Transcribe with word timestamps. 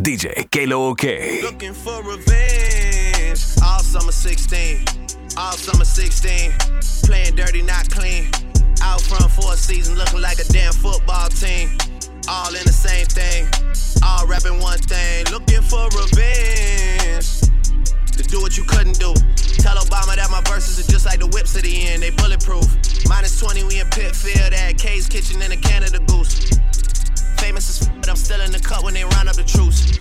DJ 0.00 0.50
Kalo 0.50 0.88
OK. 0.88 1.42
Looking 1.42 1.74
for 1.74 2.02
revenge. 2.02 3.38
All 3.62 3.80
summer 3.80 4.12
16. 4.12 4.82
All 5.36 5.52
summer 5.52 5.84
16. 5.84 6.52
Playing 7.04 7.36
dirty, 7.36 7.60
not 7.60 7.90
clean. 7.90 8.30
Out 8.80 9.02
front 9.02 9.30
for 9.30 9.52
a 9.52 9.56
season, 9.58 9.98
looking 9.98 10.22
like 10.22 10.38
a 10.38 10.44
damn 10.44 10.72
football 10.72 11.28
team. 11.28 11.76
All 12.30 12.48
in 12.48 12.64
the 12.64 12.72
same 12.72 13.04
thing. 13.12 13.44
All 14.02 14.26
rapping 14.26 14.58
one 14.60 14.78
thing. 14.78 15.26
Looking 15.30 15.60
for 15.60 15.84
revenge. 15.92 17.44
To 18.16 18.22
do 18.22 18.40
what 18.40 18.56
you 18.56 18.64
couldn't 18.64 18.98
do. 18.98 19.12
Tell 19.60 19.76
Obama 19.76 20.16
that 20.16 20.28
my 20.30 20.40
verses 20.48 20.80
are 20.80 20.90
just 20.90 21.04
like 21.04 21.20
the 21.20 21.26
whips 21.26 21.54
at 21.56 21.62
the 21.62 21.88
end. 21.88 22.02
They 22.02 22.10
bulletproof. 22.10 22.64
Minus 23.06 23.38
20, 23.38 23.64
we 23.64 23.80
in 23.80 23.86
Pitfield. 23.90 24.54
At 24.54 24.78
K's 24.78 25.06
Kitchen 25.08 25.42
in 25.42 25.50
the 25.50 25.58
Canada 25.58 25.98
Goose. 26.06 26.56
Famous 27.40 27.70
as 27.70 27.88
f, 27.88 27.94
but 27.96 28.08
I'm 28.10 28.16
still 28.16 28.40
in 28.42 28.52
the 28.52 28.60
cut 28.60 28.84
when 28.84 28.92
they 28.92 29.02
round 29.02 29.28
up 29.28 29.36
the 29.36 29.44
troops. 29.44 29.98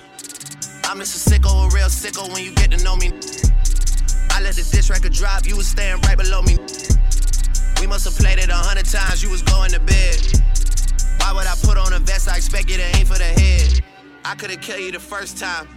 I'm 0.83 0.99
just 0.99 1.15
a 1.15 1.29
sicko, 1.29 1.71
a 1.71 1.73
real 1.73 1.87
sicko 1.87 2.31
when 2.33 2.43
you 2.43 2.53
get 2.53 2.69
to 2.71 2.83
know 2.83 2.97
me. 2.97 3.07
I 4.31 4.41
let 4.41 4.55
the 4.55 4.67
diss 4.69 4.89
record 4.89 5.13
drop, 5.13 5.47
you 5.47 5.55
was 5.55 5.67
staying 5.67 6.01
right 6.01 6.17
below 6.17 6.41
me. 6.41 6.57
We 7.79 7.87
must 7.87 8.03
have 8.03 8.17
played 8.17 8.39
it 8.39 8.49
a 8.49 8.55
hundred 8.55 8.85
times, 8.85 9.23
you 9.23 9.29
was 9.29 9.41
going 9.41 9.71
to 9.71 9.79
bed. 9.79 10.19
Why 11.19 11.31
would 11.31 11.47
I 11.47 11.55
put 11.63 11.77
on 11.77 11.93
a 11.93 11.99
vest? 11.99 12.27
I 12.27 12.35
expect 12.35 12.69
you 12.69 12.75
to 12.75 12.97
aim 12.97 13.05
for 13.05 13.17
the 13.17 13.23
head. 13.23 13.81
I 14.25 14.35
could've 14.35 14.59
killed 14.59 14.81
you 14.81 14.91
the 14.91 14.99
first 14.99 15.37
time. 15.37 15.67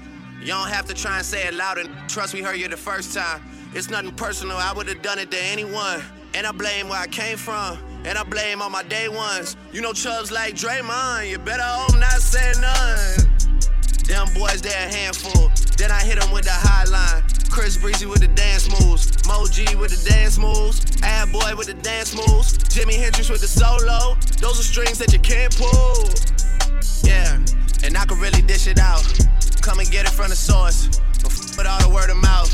You 0.40 0.48
don't 0.48 0.68
have 0.68 0.86
to 0.86 0.94
try 0.94 1.18
and 1.18 1.24
say 1.24 1.46
it 1.46 1.54
loud 1.54 1.78
and 1.78 1.88
trust 2.08 2.34
we 2.34 2.42
heard 2.42 2.58
you 2.58 2.66
the 2.66 2.76
first 2.76 3.14
time. 3.14 3.40
It's 3.72 3.88
nothing 3.88 4.10
personal, 4.12 4.56
I 4.56 4.72
would've 4.72 5.00
done 5.00 5.20
it 5.20 5.30
to 5.30 5.38
anyone. 5.40 6.02
And 6.34 6.44
I 6.44 6.52
blame 6.52 6.88
where 6.88 6.98
I 6.98 7.06
came 7.06 7.36
from, 7.36 7.78
and 8.04 8.18
I 8.18 8.22
blame 8.24 8.60
all 8.62 8.70
my 8.70 8.82
day 8.84 9.08
ones. 9.08 9.56
You 9.72 9.80
know 9.80 9.92
chubs 9.92 10.30
like 10.30 10.54
Draymond, 10.54 11.30
you 11.30 11.38
better 11.38 11.62
hope 11.62 11.98
not 11.98 12.20
say 12.20 12.52
none. 12.60 13.32
Them 14.06 14.26
boys, 14.34 14.60
they 14.60 14.70
a 14.70 14.92
handful. 14.92 15.50
Then 15.76 15.90
I 15.90 16.00
hit 16.02 16.20
them 16.20 16.32
with 16.32 16.44
the 16.44 16.52
high 16.52 16.84
line. 16.84 17.22
Chris 17.50 17.76
Breezy 17.76 18.06
with 18.06 18.20
the 18.20 18.28
dance 18.28 18.68
moves. 18.80 19.12
Mo 19.26 19.46
G 19.46 19.76
with 19.76 19.90
the 19.90 20.10
dance 20.10 20.38
moves. 20.38 20.80
Ad 21.02 21.30
Boy 21.32 21.54
with 21.56 21.68
the 21.68 21.74
dance 21.74 22.14
moves. 22.14 22.58
Jimi 22.58 22.94
Hendrix 22.94 23.28
with 23.28 23.40
the 23.40 23.46
solo. 23.46 24.16
Those 24.40 24.58
are 24.58 24.64
strings 24.64 24.98
that 24.98 25.12
you 25.12 25.18
can't 25.20 25.54
pull. 25.56 26.08
Yeah, 27.04 27.36
and 27.84 27.96
I 27.96 28.04
can 28.06 28.18
really 28.18 28.42
dish 28.42 28.66
it 28.66 28.78
out. 28.78 29.04
Come 29.60 29.78
and 29.78 29.90
get 29.90 30.06
it 30.06 30.12
from 30.12 30.30
the 30.30 30.36
source. 30.36 30.98
Put 31.56 31.66
all 31.66 31.80
the 31.80 31.94
word 31.94 32.10
of 32.10 32.16
mouth. 32.16 32.52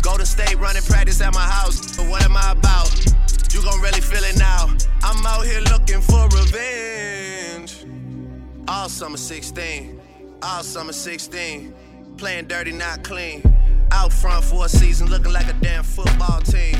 Golden 0.00 0.24
State 0.24 0.56
running 0.58 0.82
practice 0.82 1.20
at 1.20 1.34
my 1.34 1.40
house. 1.40 1.96
But 1.96 2.08
what 2.08 2.22
am 2.24 2.36
I 2.36 2.52
about? 2.52 3.15
You 3.56 3.62
gon' 3.62 3.80
really 3.80 4.02
feel 4.02 4.22
it 4.22 4.38
now. 4.38 4.68
I'm 5.02 5.24
out 5.24 5.46
here 5.46 5.62
looking 5.62 6.02
for 6.02 6.28
revenge. 6.28 7.86
All 8.68 8.90
summer 8.90 9.16
16. 9.16 9.98
All 10.42 10.62
summer 10.62 10.92
16. 10.92 11.74
Playing 12.18 12.48
dirty, 12.48 12.72
not 12.72 13.02
clean. 13.02 13.42
Out 13.92 14.12
front 14.12 14.44
for 14.44 14.66
a 14.66 14.68
season, 14.68 15.08
looking 15.08 15.32
like 15.32 15.48
a 15.48 15.54
damn 15.54 15.84
football 15.84 16.42
team. 16.42 16.76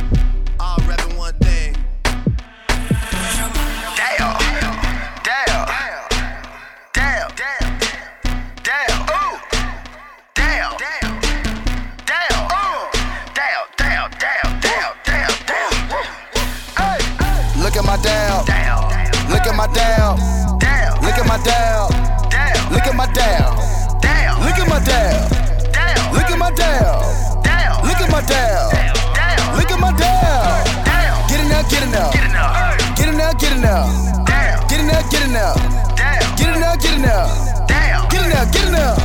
All 0.60 0.77
repping 0.80 1.16
one 1.16 1.32
thing. 1.38 1.74
Damn. 3.97 4.55
Damn. 19.77 20.16
Look 21.05 21.19
at 21.20 21.27
my 21.28 21.36
down. 21.44 21.92
Look 22.72 22.86
at 22.86 22.96
my 22.96 23.06
down. 23.12 23.52
Look 24.41 24.56
at 24.56 24.69
my 24.69 24.80
down. 24.80 25.28
Look 26.12 26.30
at 26.30 26.38
my 26.38 26.50
down. 26.50 27.05
Look 27.05 27.20
at 27.20 27.28
my 27.28 27.41
down. 27.44 27.84
Look 27.84 28.00
at 28.00 28.10
my 28.10 28.22
down. 28.24 28.72
Look 29.56 29.70
at 29.70 29.78
my 29.78 29.92
down. 29.92 30.64
Get 31.28 31.41
in 31.41 31.48
there, 31.50 31.62
get 31.69 31.82
in 31.82 31.91
there. 31.92 32.10
Get 32.97 33.09
in 33.09 33.16
there, 33.19 33.34
get 33.34 33.53
in 33.53 33.60
there. 33.60 33.84
Get 34.66 34.81
in 34.81 34.87
there, 34.88 35.03
get 35.10 35.22
in 35.26 35.32
there. 35.37 35.54
Get 36.38 36.50
in 36.50 36.60
there, 36.60 36.76
get 36.81 36.94
in 36.97 37.03
there. 37.03 37.26
Get 38.08 38.22
in 38.25 38.31
there, 38.32 38.47
get 38.48 38.64
in 38.64 38.72
there. 38.72 38.97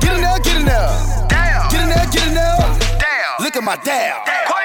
Get 0.00 0.12
in 0.12 0.20
there, 0.20 0.38
get 0.44 0.56
in 0.56 0.64
there. 0.66 0.92
Get 1.70 1.80
in 1.80 1.88
there, 1.88 2.06
get 2.12 2.26
in 2.28 2.34
there. 2.34 2.60
Look 3.40 3.56
at 3.56 3.62
my 3.64 3.76
down. 3.76 4.55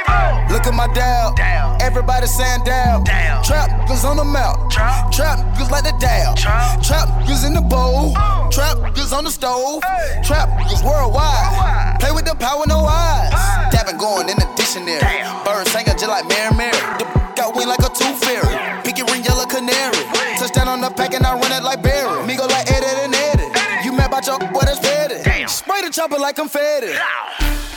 Look 0.51 0.67
at 0.67 0.73
my. 0.73 0.91
Down. 0.91 1.33
Everybody 1.79 2.27
saying 2.27 2.63
down. 2.63 3.03
Down. 3.05 3.43
Trap 3.43 3.87
goes 3.87 4.03
on 4.03 4.17
the 4.17 4.25
mouth. 4.25 4.69
Trap. 4.69 5.11
Trap 5.11 5.39
goes 5.57 5.71
like 5.71 5.83
the 5.83 5.95
down. 5.99 6.35
Trap. 6.35 6.83
Trap 6.83 7.07
goes 7.25 7.45
in 7.45 7.53
the 7.53 7.61
bowl. 7.61 8.11
Oh. 8.17 8.49
Trap 8.51 8.93
goes 8.93 9.13
on 9.13 9.23
the 9.23 9.31
stove. 9.31 9.81
Hey. 9.83 10.21
Trap 10.23 10.49
goes 10.67 10.83
worldwide. 10.83 11.31
Worldwide. 11.55 11.99
Play 12.01 12.11
with 12.11 12.25
the 12.25 12.35
power, 12.35 12.67
no 12.67 12.83
eyes. 12.83 13.31
Hey. 13.31 13.69
Dabbing 13.71 13.97
going 13.97 14.27
in 14.27 14.35
the 14.35 14.47
dictionary. 14.57 14.99
Damn. 14.99 15.45
Bird 15.45 15.67
singing 15.67 15.95
just 15.95 16.07
like 16.07 16.27
Mary 16.27 16.51
Mary. 16.57 16.75
The 16.99 17.05
got 17.37 17.55
wing 17.55 17.67
like 17.67 17.79
a 17.79 17.89
tooth 17.89 18.19
fairy. 18.19 18.51
Pinky 18.83 19.03
ring, 19.07 19.23
yellow 19.23 19.45
canary. 19.45 20.03
Touchdown 20.35 20.67
on 20.67 20.81
the 20.81 20.89
pack 20.91 21.13
and 21.13 21.25
I 21.25 21.33
run 21.39 21.51
it 21.51 21.63
like 21.63 21.81
Barry. 21.81 22.27
Me 22.27 22.35
go 22.35 22.45
like 22.45 22.69
Eddie 22.69 23.07
and 23.07 23.15
Eddie. 23.15 23.47
You 23.85 23.93
mad 23.93 24.11
about 24.11 24.27
your 24.27 24.39
boy 24.39 24.67
that's 24.67 24.79
petty. 24.79 25.23
Spray 25.47 25.81
the 25.81 25.89
chopper 25.89 26.19
like 26.19 26.37
I'm 26.37 26.49
confetti. 26.49 26.91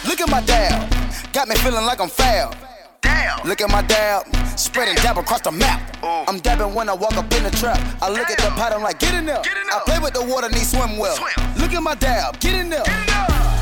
Look 0.08 0.20
at 0.20 0.28
my 0.28 0.42
dab. 0.42 0.90
Got 1.34 1.48
me 1.48 1.56
feeling 1.56 1.84
like 1.84 2.00
I'm 2.00 2.08
foul. 2.08 2.54
Damn. 3.02 3.44
Look 3.44 3.60
at 3.60 3.68
my 3.68 3.82
dab, 3.82 4.22
spreading 4.56 4.94
dab 5.02 5.18
across 5.18 5.40
the 5.40 5.50
map. 5.50 5.82
Ooh. 6.04 6.30
I'm 6.30 6.38
dabbing 6.38 6.72
when 6.76 6.88
I 6.88 6.94
walk 6.94 7.16
up 7.16 7.24
in 7.34 7.42
the 7.42 7.50
trap. 7.50 7.76
I 8.00 8.08
look 8.08 8.30
at 8.30 8.38
the 8.38 8.50
pot, 8.54 8.72
I'm 8.72 8.84
like, 8.84 9.00
get 9.00 9.14
in 9.14 9.26
there. 9.26 9.42
Get 9.42 9.56
in 9.56 9.66
I 9.66 9.80
play 9.84 9.98
with 9.98 10.14
the 10.14 10.22
water, 10.22 10.48
need 10.48 10.62
swim 10.62 10.96
well. 10.96 11.16
Swim. 11.16 11.34
Look 11.58 11.72
at 11.72 11.82
my 11.82 11.96
dab, 11.96 12.38
get 12.38 12.54
in 12.54 12.70
there. 12.70 12.86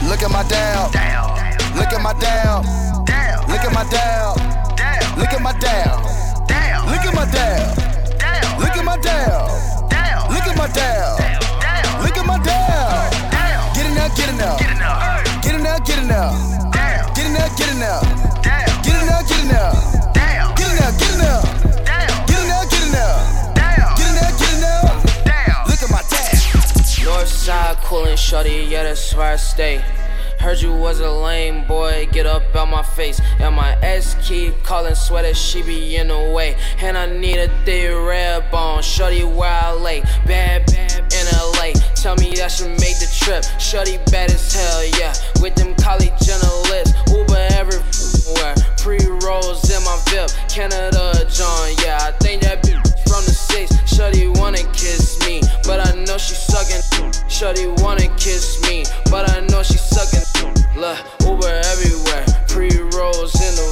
Look 0.05 0.21
at 0.21 0.31
my 0.31 0.45
dab, 0.53 0.93
Damn. 0.93 1.25
look 1.75 1.89
at 1.89 2.03
my 2.03 2.13
dab, 2.21 2.63
Damn. 3.07 3.49
look 3.49 3.65
at 3.65 3.73
my 3.73 3.89
dab, 3.89 4.37
Damn. 4.77 5.17
look 5.17 5.33
at 5.33 5.41
my 5.41 5.55
dab, 5.57 5.97
Damn. 6.47 6.93
look 6.93 7.07
at 7.09 7.15
my 7.15 7.25
dab, 7.25 8.21
Damn. 8.21 8.61
look 8.61 8.77
at 8.77 8.85
my 8.85 8.97
dab, 9.01 9.49
Damn. 9.89 10.29
look 10.29 10.45
at 10.45 10.57
my 10.61 10.69
dab, 10.69 11.17
Damn. 11.17 12.05
look 12.05 12.17
at 12.19 12.27
my 12.27 12.37
dab. 12.37 13.33
Damn. 13.33 13.73
Get 13.73 13.87
in 13.87 13.95
there, 13.95 14.11
get 14.13 14.29
in 14.29 14.37
there, 14.37 14.59
Get 14.61 15.55
in 15.55 15.63
there, 15.63 15.79
get 15.81 15.99
in 15.99 16.09
there, 16.09 16.29
Damn. 16.29 16.52
Get 17.57 17.71
in 17.73 17.79
there, 17.81 18.01
Damn. 18.43 18.83
get 18.83 19.01
in 19.01 19.07
there, 19.07 19.23
get 19.29 19.41
in 19.43 19.49
there, 19.49 19.73
Damn. 20.15 20.55
get 20.55 20.69
in 20.71 20.77
there, 20.77 20.93
get 20.93 21.13
in 21.13 21.19
there, 21.19 21.43
Damn. 21.85 22.27
get 22.27 22.41
in 22.41 22.49
there, 22.49 22.65
get 22.71 22.83
in 22.83 22.93
there, 22.93 23.17
Damn. 23.55 23.97
get 23.97 24.09
in 24.09 24.15
there, 24.15 24.33
get 24.39 24.53
in 24.55 24.61
there. 24.61 24.89
Damn. 25.25 25.67
Look 25.69 25.83
at 25.83 25.91
my 25.91 26.03
dab. 26.11 27.05
North 27.05 27.29
side 27.29 27.77
coolin' 27.79 28.17
shorty, 28.17 28.67
yeah, 28.69 28.85
that's 28.85 29.15
where 29.15 29.33
I 29.33 29.37
stay. 29.37 29.85
Heard 30.39 30.61
you 30.61 30.73
was 30.75 30.99
a 30.99 31.09
lame 31.09 31.65
boy, 31.69 32.09
get 32.11 32.27
up 32.27 32.43
out 32.57 32.69
my 32.69 32.83
face. 32.83 33.21
And 33.39 33.55
my 33.55 33.77
ex 33.81 34.17
keep 34.23 34.61
calling, 34.65 34.97
swear 34.97 35.23
that 35.23 35.37
she 35.37 35.63
be 35.63 35.95
in 35.97 36.09
the 36.09 36.33
way. 36.35 36.57
And 36.79 36.99
I 36.99 37.07
need 37.07 37.39
a 37.39 37.49
thick 37.65 37.93
red 37.95 38.51
bone, 38.51 38.83
shorty 38.83 39.23
where 39.23 39.49
I 39.49 39.71
lay. 39.71 40.01
Bad, 40.27 40.67
bad 40.67 40.99
in 41.15 41.27
LA, 41.39 41.73
tell 41.95 42.17
me 42.17 42.41
I 42.43 42.49
should 42.49 42.71
make 42.71 42.99
the 42.99 43.09
trip. 43.23 43.45
Shorty 43.61 43.99
bad 44.11 44.33
as 44.33 44.53
hell, 44.53 44.85
yeah. 44.99 45.15
With 45.43 45.57
them 45.57 45.75
college 45.75 46.15
journalists, 46.23 46.95
Uber 47.11 47.47
everywhere. 47.59 48.55
Pre 48.79 48.97
rolls 49.27 49.69
in 49.75 49.83
my 49.83 49.99
VIP, 50.07 50.31
Canada 50.49 51.27
John, 51.29 51.75
yeah. 51.83 51.99
I 52.01 52.13
think 52.23 52.43
that 52.43 52.63
bitch 52.63 52.79
from 53.11 53.25
the 53.27 53.35
six. 53.35 53.75
Shorty 53.93 54.29
wanna 54.29 54.63
kiss 54.73 55.19
me, 55.27 55.41
but 55.65 55.81
I 55.81 55.99
know 56.07 56.17
she 56.17 56.35
sucking. 56.35 56.83
Shorty 57.29 57.67
wanna 57.83 58.07
kiss 58.15 58.63
me, 58.69 58.85
but 59.11 59.29
I 59.35 59.41
know 59.51 59.65
she 59.65 59.79
sucking. 59.79 60.23
Look, 60.77 60.99
Uber 61.27 61.61
everywhere. 61.75 62.25
Pre 62.47 62.71
rolls 62.95 63.35
in 63.43 63.53
the 63.59 63.72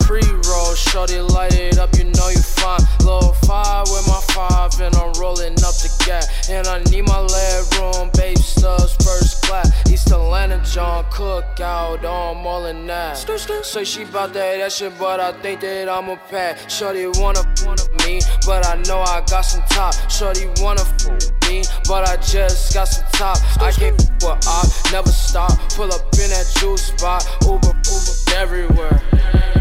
Pre 0.00 0.20
roll, 0.48 0.74
shorty, 0.74 1.20
light 1.20 1.54
it 1.54 1.78
up, 1.78 1.94
you 1.96 2.04
know 2.04 2.28
you 2.28 2.40
fine. 2.40 2.80
Low 3.04 3.32
five 3.46 3.86
with 3.88 4.06
my 4.08 4.20
five, 4.34 4.80
and 4.80 4.94
I'm 4.96 5.12
rolling 5.20 5.52
up 5.62 5.76
the 5.78 5.90
gap. 6.04 6.24
And 6.48 6.66
I 6.66 6.82
need 6.90 7.06
my 7.06 7.20
leg 7.20 7.64
room, 7.78 8.10
babe 8.14 8.38
stubs, 8.38 8.96
first 8.96 9.42
class. 9.44 9.70
East 9.88 10.10
Atlanta, 10.10 10.60
John 10.64 11.04
Cook 11.12 11.60
out 11.60 12.04
oh, 12.04 12.08
on 12.08 12.46
all 12.46 12.66
in 12.66 12.86
that. 12.88 13.16
Say 13.16 13.84
she 13.84 14.04
bout 14.04 14.32
that, 14.32 14.58
that 14.58 14.72
shit, 14.72 14.92
but 14.98 15.20
I 15.20 15.32
think 15.40 15.60
that 15.60 15.88
I'm 15.88 16.08
a 16.08 16.16
pack. 16.16 16.68
Shorty 16.68 17.06
wanna, 17.06 17.44
wanna 17.64 17.84
me, 18.04 18.20
but 18.44 18.66
I 18.66 18.82
know 18.88 19.00
I 19.00 19.22
got 19.30 19.42
some 19.42 19.62
top. 19.70 19.94
Shorty 20.10 20.48
wanna 20.58 20.82
f 20.82 21.30
me, 21.48 21.62
but 21.86 22.08
I 22.08 22.16
just 22.16 22.74
got 22.74 22.88
some 22.88 23.06
top. 23.12 23.38
I 23.62 23.70
can't 23.70 24.00
f 24.00 24.10
with 24.14 24.48
op, 24.48 24.66
never 24.92 25.12
stop. 25.12 25.52
Pull 25.70 25.92
up 25.92 26.02
in 26.14 26.30
that 26.30 26.50
juice 26.58 26.86
spot, 26.86 27.24
Uber, 27.42 27.68
Uber 27.68 28.36
everywhere. 28.36 29.59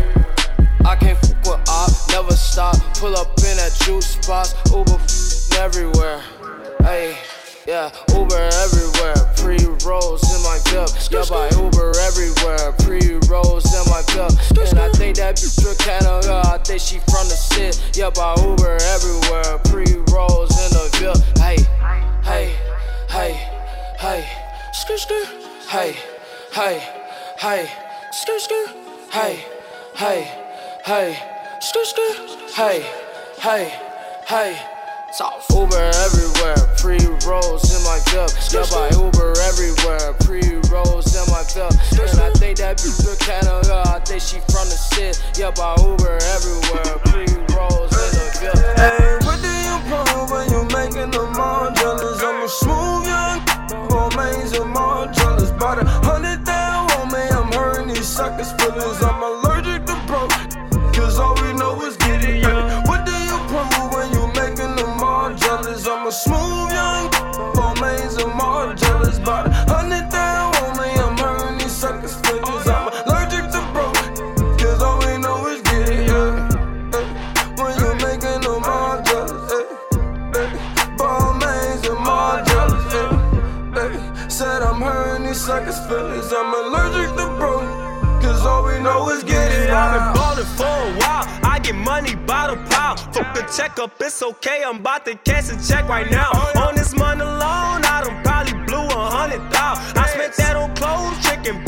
I 0.85 0.95
can't 0.95 1.17
f 1.17 1.29
with 1.45 1.69
op, 1.69 1.91
never 2.11 2.33
stop. 2.33 2.75
Pull 2.95 3.15
up 3.15 3.37
in 3.39 3.57
that 3.57 3.73
juice 3.85 4.15
box, 4.27 4.55
Uber 4.71 4.95
f- 4.95 5.59
everywhere. 5.59 6.21
Hey, 6.83 7.17
yeah, 7.67 7.91
Uber 8.15 8.49
everywhere. 8.65 9.15
Pre 9.37 9.57
rolls 9.85 10.23
in 10.33 10.41
my 10.41 10.57
cup, 10.65 10.89
Yeah, 11.11 11.23
buy 11.29 11.49
Uber 11.53 11.91
everywhere. 12.01 12.71
Pre 12.79 13.19
rolls 13.29 13.65
in 13.69 13.85
my 13.91 14.01
cup. 14.07 14.31
And 14.57 14.79
I 14.79 14.89
think 14.97 15.17
that 15.17 15.35
bitch 15.35 15.61
from 15.61 15.75
Canada. 15.77 16.41
I 16.45 16.57
think 16.59 16.81
she 16.81 16.99
from 17.11 17.27
the 17.27 17.37
city. 17.37 17.77
Yeah, 17.93 18.09
by 18.09 18.33
Uber 18.41 18.77
everywhere. 18.95 19.59
Pre 19.69 19.78
Hey, 32.59 32.83
hey, 33.39 33.71
hey. 34.27 34.59
Soft. 35.13 35.49
Uber 35.49 35.91
everywhere, 36.03 36.59
pre 36.75 36.99
rolls 37.25 37.63
in 37.71 37.81
my 37.87 37.99
cup. 38.11 38.29
Yeah, 38.51 38.67
buy 38.69 38.89
Uber 38.99 39.31
everywhere, 39.47 40.11
pre 40.19 40.43
rolls 40.67 41.15
in 41.15 41.23
my 41.31 41.47
cup. 41.47 41.71
And 41.95 42.19
I 42.19 42.29
think 42.35 42.57
that 42.57 42.75
bitch 42.75 42.99
from 42.99 43.15
Canada, 43.25 43.75
uh, 43.75 43.95
I 43.95 43.99
think 44.03 44.21
she 44.21 44.39
from 44.51 44.67
the 44.67 44.75
city. 44.75 45.17
Yeah, 45.39 45.51
buy 45.51 45.73
Uber 45.79 46.19
everywhere, 46.35 46.99
pre 47.07 47.23
rolls 47.55 47.95
in 47.95 48.11
the 48.19 48.27
cup. 48.43 48.59
Hey, 48.75 49.15
what 49.23 49.39
do 49.39 49.47
you 49.47 49.75
prove 49.87 50.27
when 50.29 50.51
you 50.51 50.67
making 50.75 51.11
them 51.11 51.39
all 51.39 51.71
jealous? 51.71 52.21
I'm 52.21 52.43
a 52.43 52.49
smooth 52.49 53.07
young 53.07 53.59
amazing, 54.19 54.69
more 54.69 55.07
jealous. 55.07 55.49
About 55.51 55.79
a 55.79 55.85
hundred 55.85 56.47
on 56.49 57.07
me, 57.11 57.23
I'm 57.29 57.51
hurting 57.51 57.87
these 57.87 58.07
suckers' 58.07 58.51
feelings. 58.53 59.01
I'm 59.01 59.23
allergic 59.23 59.28
Said 84.59 84.67
I'm 84.67 84.81
hurting 84.81 85.25
these 85.25 85.39
suckers' 85.39 85.79
feelings. 85.87 86.33
I'm 86.33 86.53
allergic 86.53 87.15
to 87.15 87.27
broke, 87.37 87.63
cause 88.21 88.45
all 88.45 88.65
we 88.65 88.77
know 88.81 89.09
is 89.09 89.23
get 89.23 89.51
it 89.53 89.69
I've 89.69 89.93
been 89.93 90.13
ballin' 90.13 90.45
for 90.57 90.65
a 90.65 90.91
while. 90.99 91.23
I 91.49 91.59
get 91.63 91.75
money 91.75 92.15
by 92.15 92.47
the 92.47 92.57
pile. 92.69 92.97
Fuck 92.97 93.35
the 93.35 93.43
checkup, 93.55 93.93
it's 94.01 94.21
okay. 94.21 94.63
I'm 94.65 94.77
about 94.77 95.05
to 95.05 95.15
cash 95.15 95.49
a 95.49 95.55
check 95.65 95.87
right 95.87 96.11
now. 96.11 96.31
On 96.59 96.75
this 96.75 96.93
money 96.93 97.21
alone, 97.21 97.85
I 97.85 98.03
done 98.03 98.21
probably 98.21 98.53
blew 98.65 98.83
a 98.83 99.09
hundred 99.09 99.49
thousand. 99.49 99.97
I 99.97 100.07
spent 100.07 100.33
that 100.35 100.57
on 100.57 100.75
clothes, 100.75 101.15
chicken, 101.23 101.63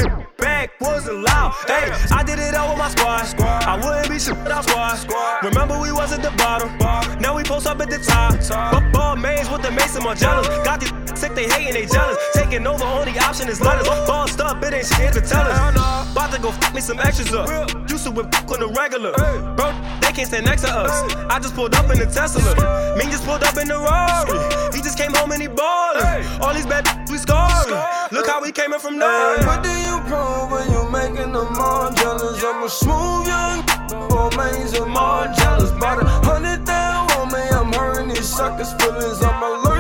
wasn't 0.82 1.22
loud. 1.24 1.54
Hey, 1.68 1.92
I 2.12 2.24
did 2.24 2.40
it 2.40 2.56
all 2.56 2.70
with 2.70 2.80
my 2.80 2.90
squad. 2.90 3.24
squad. 3.26 3.64
I 3.64 3.76
wouldn't 3.78 4.10
be 4.10 4.20
shit 4.20 4.36
without 4.38 4.68
squad. 4.68 4.96
squad. 4.96 5.44
Remember 5.44 5.80
we 5.80 5.92
was 5.92 6.12
at 6.12 6.22
the 6.22 6.32
bottom. 6.32 6.70
Now 7.22 7.36
we 7.38 7.44
post 7.44 7.68
up 7.68 7.80
at 7.80 7.90
the 7.90 8.00
top. 8.00 8.34
But 8.72 8.92
ball 8.92 9.16
maze 9.16 9.50
with 9.50 9.62
the 9.62 9.72
Maison 9.72 10.02
Margielas. 10.02 10.48
Got 10.66 10.80
these 10.82 10.92
sick, 11.20 11.36
they 11.36 11.48
hating, 11.48 11.74
they 11.74 11.86
jealous. 11.86 12.18
Taking 12.34 12.66
over, 12.66 12.84
only 12.84 13.18
option 13.20 13.48
is 13.48 13.62
letters. 13.62 13.88
Bossed 13.88 14.42
up, 14.42 14.64
it 14.64 14.74
ain't 14.74 14.86
shit 14.88 15.14
to 15.14 15.22
tell 15.22 15.46
us. 15.48 16.12
About 16.12 16.34
to 16.34 16.42
go 16.42 16.50
f 16.50 16.74
me 16.74 16.82
some 16.82 17.00
extras 17.00 17.34
up. 17.34 17.48
Used 17.90 18.06
to 18.06 18.12
whip 18.12 18.28
on 18.52 18.60
the 18.60 18.68
regular. 18.68 19.14
Bro, 19.56 19.72
they 20.02 20.12
can't 20.12 20.28
stand 20.28 20.46
next 20.46 20.64
to 20.64 20.70
us. 20.74 21.14
I 21.30 21.40
just 21.40 21.56
pulled 21.56 21.76
up 21.76 21.90
in 21.92 22.00
the 22.00 22.06
Tesla. 22.06 22.42
Me 22.98 23.04
just 23.06 23.24
pulled 23.26 23.44
up 23.44 23.58
in 23.58 23.68
the 23.68 23.78
Rari. 23.78 24.76
He 24.76 24.82
just 24.82 24.98
came 24.98 25.14
home 25.14 25.32
and 25.32 25.42
he 25.42 25.48
ballin'. 25.48 26.26
All 26.42 26.54
these 26.54 26.66
bad 26.66 26.86
we 27.12 27.18
scoring. 27.18 27.76
Look 28.12 28.28
how 28.28 28.42
we 28.42 28.52
came 28.52 28.72
in 28.74 28.80
from 28.80 28.98
nowhere. 28.98 29.46
what 29.46 29.62
do 29.64 29.70
you 29.70 30.00
prove 30.08 30.52
when 30.52 30.72
you 30.72 30.90
making 30.90 31.34
them 31.34 31.60
all 31.60 31.92
jealous? 31.92 32.42
I'm 32.44 32.64
a 32.64 32.70
smooth 32.70 33.28
young 33.28 33.64
Balmains 34.10 34.72
and 34.82 34.90
more 34.90 35.28
jealous. 35.38 35.72
About 35.72 36.02
a 36.02 36.08
hundred 36.28 36.70
on 36.70 37.28
me, 37.34 37.44
I'm 37.52 37.74
hurting 37.74 38.10
these 38.10 38.28
suckers' 38.28 38.74
feelings. 38.80 39.22
I'm 39.22 39.44
allergic 39.44 39.71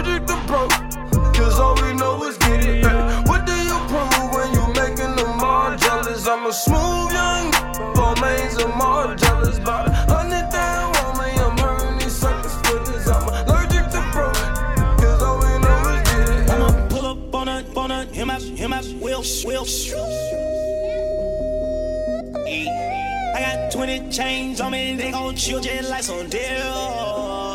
chains 24.11 24.59
on 24.59 24.71
me, 24.71 24.95
they 24.95 25.11
gon' 25.11 25.35
chill 25.35 25.59
just 25.59 25.89
like 25.89 26.03
some 26.03 26.27
deal. 26.27 26.41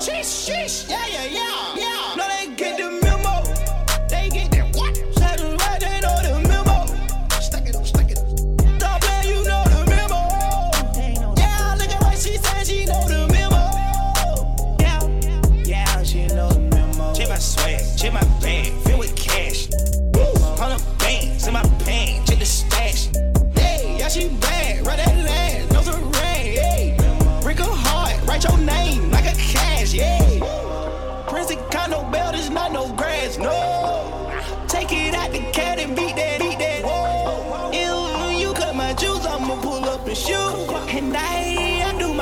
Sheesh, 0.00 0.48
sheesh, 0.48 0.88
yeah, 0.90 1.06
yeah, 1.06 1.24
yeah, 1.24 1.30
yeah. 1.30 1.45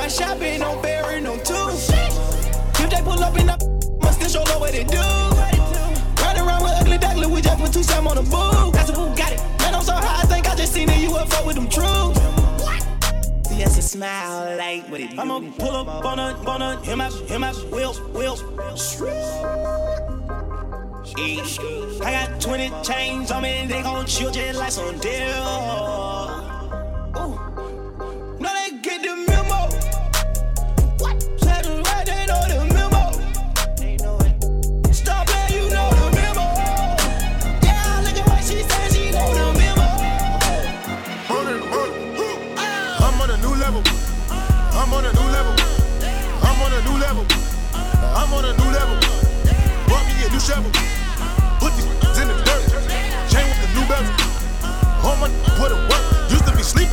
I, 0.04 0.06
I 0.06 0.10
do 0.10 0.16
my 0.18 0.36
shopping 0.36 0.62
on 0.62 0.82
Barry, 0.82 1.20
no 1.20 1.36
two. 1.38 1.54
If 1.54 2.90
they 2.90 3.00
pull 3.02 3.22
up 3.22 3.38
in 3.38 3.46
the 3.46 3.96
must 4.02 4.20
still 4.20 4.44
show 4.44 4.52
know 4.52 4.58
what 4.58 4.74
it 4.74 4.88
do. 4.88 4.98
Ride 4.98 6.38
around 6.38 6.62
with 6.62 6.72
ugly 6.80 6.98
duckling, 6.98 7.30
we 7.30 7.40
just 7.40 7.58
put 7.58 7.72
two 7.72 7.82
Sam 7.82 8.06
on 8.06 8.16
the 8.16 8.22
boo. 8.22 8.70
That's 8.72 8.90
a 8.90 8.92
who 8.92 9.16
got 9.16 9.32
it. 9.32 9.40
Man, 9.60 9.74
I'm 9.74 9.82
so 9.82 9.92
high, 9.94 10.22
I 10.22 10.26
think 10.26 10.46
I 10.46 10.54
just 10.56 10.74
seen 10.74 10.90
a 10.90 10.92
UFO 10.92 11.46
with 11.46 11.56
them. 11.56 11.70
See, 13.44 13.58
that's 13.58 13.78
a 13.78 13.82
smile 13.82 14.56
like 14.58 14.84
what 14.90 15.00
it 15.00 15.10
do. 15.10 15.20
I'ma 15.20 15.40
pull 15.58 15.74
up 15.74 16.04
on 16.04 16.18
a, 16.18 16.34
on 16.48 16.62
a, 16.62 16.80
him 16.82 17.00
out, 17.00 17.12
him 17.12 17.44
out, 17.44 17.56
wheels, 17.72 18.00
wheels. 18.12 18.42
I 22.02 22.10
got 22.10 22.40
20 22.40 22.72
chains 22.82 23.30
on 23.30 23.42
me, 23.42 23.66
they 23.68 23.82
gon' 23.82 24.04
chill 24.06 24.30
just 24.30 24.58
like 24.58 24.72
some 24.72 24.98
deal. 24.98 26.03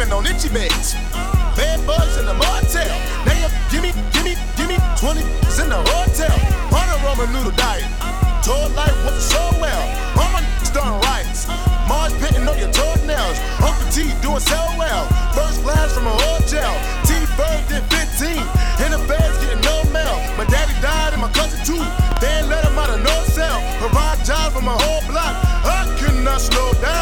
Sleeping 0.02 0.18
on 0.18 0.26
itchy 0.26 0.50
beds. 0.50 0.96
Bad 1.54 1.78
bugs 1.86 2.18
in 2.18 2.26
the 2.26 2.34
motel. 2.34 2.90
Now 3.22 3.38
you 3.38 3.50
gimme, 3.70 3.94
gimme, 4.10 4.34
gimme 4.58 4.82
20 4.98 5.22
in 5.62 5.70
the 5.70 5.78
hotel. 5.78 6.34
On 6.74 6.86
a 6.90 6.98
Ramen 7.06 7.30
noodle 7.30 7.54
diet. 7.54 7.86
Told 8.42 8.74
life 8.74 8.98
wasn't 9.06 9.22
so 9.22 9.38
well. 9.62 9.84
All 10.18 10.32
my 10.34 10.42
starting 10.66 10.98
riots. 11.06 11.46
Mars 11.86 12.18
pitting 12.18 12.50
on 12.50 12.58
your 12.58 12.74
toenails. 12.74 13.38
Uncle 13.62 13.86
T 13.94 14.10
doing 14.26 14.42
so 14.42 14.58
well. 14.74 15.06
First 15.38 15.62
class 15.62 15.94
from 15.94 16.10
a 16.10 16.16
hotel. 16.34 16.74
T 17.06 17.14
Bird 17.38 17.62
did 17.70 17.86
15. 17.94 18.42
In 18.82 18.98
the 18.98 19.02
beds 19.06 19.38
getting 19.38 19.62
no 19.62 19.86
mail. 19.94 20.18
My 20.34 20.50
daddy 20.50 20.74
died 20.82 21.14
and 21.14 21.22
my 21.22 21.30
cousin 21.30 21.62
too. 21.62 21.86
They 22.18 22.42
let 22.50 22.66
him 22.66 22.74
out 22.74 22.90
of 22.90 23.06
no 23.06 23.14
cell. 23.30 23.62
Provide 23.78 24.18
jobs 24.26 24.58
for 24.58 24.66
my 24.66 24.74
whole 24.82 25.06
block. 25.06 25.38
I 25.62 25.86
cannot 26.02 26.42
slow 26.42 26.74
down. 26.82 27.01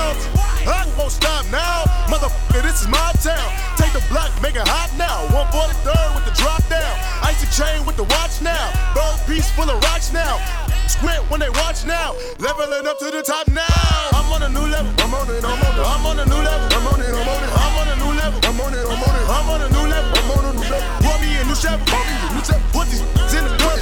town. 3.30 3.50
Take 3.78 3.94
the 3.94 4.04
block, 4.10 4.32
make 4.42 4.58
it 4.58 4.66
hot 4.66 4.90
now. 4.98 5.30
143rd 5.30 6.10
with 6.18 6.26
the 6.26 6.34
drop 6.42 6.62
down. 6.66 6.94
Icy 7.22 7.46
chain 7.54 7.86
with 7.86 7.98
the 7.98 8.08
watch 8.18 8.42
now. 8.42 8.74
Bird 8.98 9.18
piece 9.30 9.50
full 9.54 9.70
of 9.70 9.78
rocks 9.86 10.12
now. 10.12 10.42
Squint 10.90 11.22
when 11.30 11.40
they 11.40 11.50
watch 11.62 11.86
now. 11.86 12.18
Leveling 12.42 12.88
up 12.90 12.98
to 12.98 13.14
the 13.14 13.22
top 13.22 13.46
now. 13.54 13.70
I'm 14.18 14.26
on 14.34 14.42
a 14.42 14.50
new 14.50 14.66
level. 14.66 14.90
I'm 15.06 15.14
on 15.14 15.30
it. 15.30 15.46
I'm 15.46 15.62
on 15.62 15.74
it. 15.78 15.86
I'm 15.86 16.06
on 16.10 16.18
a 16.18 16.26
new 16.26 16.42
level. 16.42 16.68
I'm 16.74 16.88
on 16.90 17.02
it. 17.02 17.14
I'm 17.14 17.30
on 17.30 17.44
it. 17.46 17.52
I'm 17.54 17.78
on 17.78 17.88
a 17.94 17.96
new 18.02 18.12
level. 18.18 18.40
I'm 18.50 18.60
on 18.62 18.74
it. 18.74 18.86
I'm 18.90 19.04
on 19.06 19.16
it. 19.16 19.26
I'm 19.30 19.50
on 19.54 19.62
a 19.62 19.70
new 19.70 19.86
level. 19.86 20.12
I'm 20.18 20.32
on 20.34 20.46
a 20.50 20.54
new 20.58 20.66
level. 20.66 21.06
Want 21.06 21.20
me 21.22 21.30
a 21.38 21.44
new 21.46 21.56
chef? 21.56 21.78
Want 21.94 22.06
me 22.10 22.16
a 22.18 22.30
new 22.34 22.44
chef? 22.44 22.62
Put 22.74 22.90
these 22.90 23.06
in 23.38 23.44
the 23.46 23.54
dirt. 23.62 23.80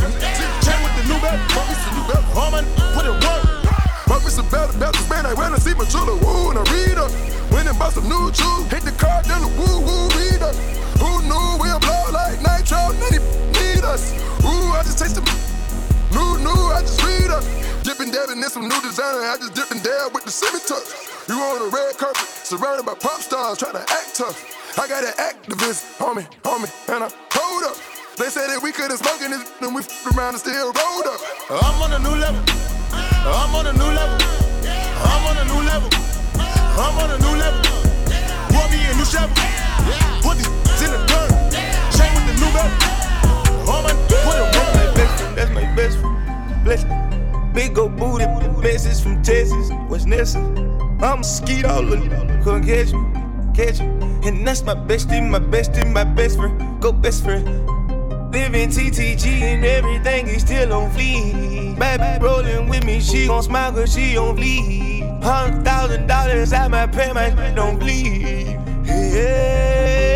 Chain 0.66 0.77
with 0.84 0.96
the 1.00 1.04
new 1.08 1.20
belt. 1.24 1.39
me 1.56 1.68
these 1.72 1.84
new 1.96 2.04
belt. 2.12 2.25
Harmon, 2.36 2.66
put 2.92 3.08
it 3.08 3.16
work 3.24 3.47
keep 4.20 4.38
my 4.38 4.54
chiller, 4.56 5.34
woo, 5.36 5.54
and 5.54 5.62
see 5.62 5.74
Madelawu, 5.74 6.50
and 6.50 6.60
I 6.60 6.64
read 6.74 6.98
her. 6.98 7.10
Went 7.54 7.68
and 7.70 7.78
bought 7.80 7.94
some 7.94 8.08
new 8.10 8.34
shoes, 8.34 8.66
hit 8.72 8.84
the 8.84 8.92
car, 8.98 9.22
then 9.24 9.42
the 9.42 9.52
woo, 9.60 9.82
woo, 9.82 10.08
read 10.18 10.42
her. 10.42 10.54
Who 11.02 11.22
knew 11.28 11.46
we'll 11.62 11.80
blow 11.80 12.04
like 12.12 12.42
nitro, 12.42 12.78
none 12.98 13.22
need 13.54 13.84
us. 13.84 14.14
Ooh, 14.44 14.74
I 14.74 14.82
just 14.84 15.00
taste 15.00 15.16
the 15.16 15.24
new, 16.14 16.38
new, 16.42 16.60
I 16.74 16.82
just 16.82 17.02
read 17.04 17.30
her. 17.30 17.42
Dipping, 17.84 18.12
dabbing 18.12 18.42
in 18.42 18.50
some 18.50 18.68
new 18.68 18.82
designer, 18.82 19.24
I 19.24 19.38
just 19.38 19.54
dipping 19.54 19.82
dab 19.84 20.14
with 20.14 20.26
the 20.26 20.32
semi 20.32 20.60
touch. 20.60 20.88
You 21.28 21.36
on 21.36 21.62
a 21.62 21.70
red 21.70 21.98
carpet, 21.98 22.28
surrounded 22.44 22.86
by 22.86 22.96
pop 22.96 23.22
stars, 23.22 23.60
trying 23.60 23.74
to 23.74 23.86
act 23.86 24.16
tough. 24.16 24.38
I 24.78 24.88
got 24.88 25.04
an 25.04 25.14
activist 25.18 26.02
on 26.02 26.18
me, 26.18 26.24
and 26.90 27.04
I 27.04 27.10
hold 27.32 27.64
up. 27.64 27.78
They 28.18 28.30
said 28.30 28.48
that 28.50 28.62
we 28.64 28.72
couldn't 28.72 28.98
smoke 28.98 29.22
in 29.22 29.32
this, 29.32 29.46
and 29.62 29.76
we 29.76 29.82
f- 29.82 30.18
around 30.18 30.34
and 30.34 30.40
still 30.40 30.74
rolled 30.74 31.06
up. 31.06 31.22
I'm 31.50 31.82
on 31.82 31.94
a 31.94 32.00
new 32.00 32.16
level. 32.18 32.67
I'm 32.94 33.56
on 33.56 33.67
a 33.67 33.74
new 33.74 33.91
level. 33.91 34.17
I'm 34.63 35.24
on 35.27 35.38
a 35.38 35.46
new 35.46 35.62
level. 35.65 35.89
I'm 36.79 36.98
on 37.00 37.12
a 37.12 37.17
new 37.20 37.36
level. 37.38 37.62
Want 38.53 38.72
me 38.72 38.79
a 38.86 38.94
new 38.96 39.06
shovel. 39.06 39.36
Put 40.22 40.38
these 40.38 40.82
in 40.82 40.91
the 40.91 41.01
dirt. 41.08 41.29
Chain 41.96 42.12
with 42.15 42.25
the 42.27 42.36
new 42.39 42.51
belt. 42.53 42.72
All 43.67 43.82
my 43.84 43.91
put 44.08 44.38
it 44.39 44.48
That's 44.53 44.75
my 44.75 44.94
best 44.96 45.22
friend, 45.22 45.38
that's 45.38 45.51
my 45.51 45.75
best 45.75 45.98
friend. 46.00 46.63
Bless 46.63 46.84
me. 46.86 47.08
Big 47.53 47.77
old 47.77 47.96
booty, 47.98 48.25
message 48.62 49.01
from 49.03 49.22
Texas, 49.24 49.72
West 49.89 50.08
Nessa. 50.08 50.39
I'm 51.01 51.24
skeet 51.24 51.65
all 51.65 51.94
over, 51.94 52.41
couldn't 52.44 52.65
catch 52.65 52.94
me, 52.94 53.03
catch 53.53 53.79
me. 53.79 53.88
And 54.27 54.46
that's 54.46 54.63
my 54.63 54.75
bestie, 54.75 55.27
my 55.27 55.39
bestie, 55.39 55.91
my 55.91 56.03
best 56.03 56.38
friend, 56.38 56.82
go 56.82 56.91
best 56.91 57.24
friend. 57.24 57.46
Living 58.32 58.70
TTG 58.70 59.41
and 59.41 59.65
everything 59.65 60.27
is 60.27 60.41
still 60.41 60.72
on 60.74 60.91
fleek. 60.91 61.57
Baby 61.79 62.24
rolling 62.24 62.69
with 62.69 62.84
me, 62.84 63.00
she 63.00 63.27
gon' 63.27 63.43
smile 63.43 63.72
cause 63.72 63.93
she 63.93 64.17
on 64.17 64.36
bleed. 64.36 65.03
Hundred 65.22 65.63
thousand 65.63 66.07
dollars 66.07 66.51
at 66.53 66.72
my 66.72 66.88
pay, 66.88 67.12
my 67.13 67.29
don't 67.55 67.77
bleed. 67.77 68.60
Yeah. 68.86 70.07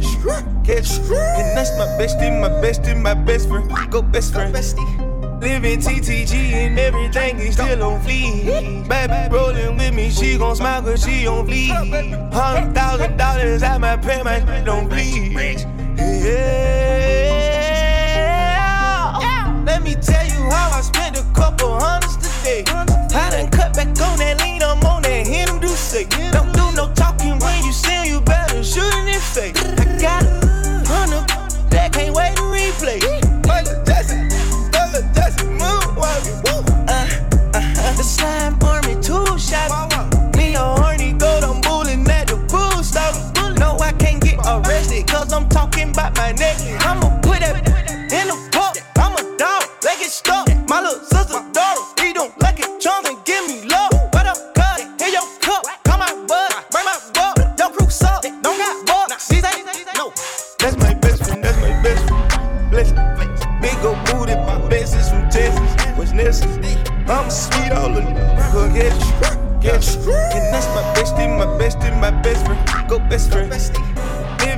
Catch 0.00 0.64
catch. 0.64 0.98
And 1.10 1.56
that's 1.56 1.76
my 1.78 1.86
bestie, 1.98 2.40
my 2.40 2.48
bestie, 2.48 3.00
my 3.00 3.14
best 3.14 3.48
friend, 3.48 3.70
go 3.90 4.02
best 4.02 4.32
friend. 4.32 4.52
Living 5.40 5.80
TTG 5.80 6.34
and 6.52 6.78
everything 6.78 7.38
is 7.38 7.54
still 7.54 7.82
on 7.82 8.00
fleek. 8.02 8.86
Baby 8.88 9.34
rolling 9.34 9.76
with 9.78 9.94
me, 9.94 10.10
she 10.10 10.36
gon' 10.36 10.56
smile 10.56 10.82
cause 10.82 11.02
she 11.04 11.26
on 11.26 11.46
fleek. 11.46 12.32
Hundred 12.32 12.74
thousand 12.74 13.16
dollars 13.16 13.62
at 13.62 13.80
my 13.80 13.96
pay, 13.96 14.22
my 14.22 14.40
don't 14.64 14.88
bleed. 14.88 15.66
Yeah. 15.96 16.70
Let 19.64 19.82
me 19.82 19.94
tell 19.94 20.26
you 20.26 20.50
how 20.50 20.70
I 20.76 20.82
spent 20.82 21.16
a 21.18 21.22
couple 21.34 21.78
hundreds 21.78 22.16
today. 22.16 22.64
I 22.66 23.30
done 23.30 23.50
cut 23.50 23.74
back 23.74 23.88
on 23.88 24.18
that 24.18 24.40
lean, 24.42 24.62
I'm 24.62 24.84
on 24.84 25.02
that 25.02 25.26
hit 25.26 25.48
him 25.48 25.58
do 25.58 25.68
say. 25.68 26.04
Don't 26.32 26.59
wait 32.82 33.00
to 33.00 33.06
replay. 33.06 33.46
Michael 33.46 33.84
Jackson, 33.84 34.28
Michael 34.72 35.02
Jackson, 35.14 35.58
moonwalking. 35.58 36.44
Uh, 36.88 37.06
uh, 37.54 37.96
the 37.96 38.02
slime 38.02 38.58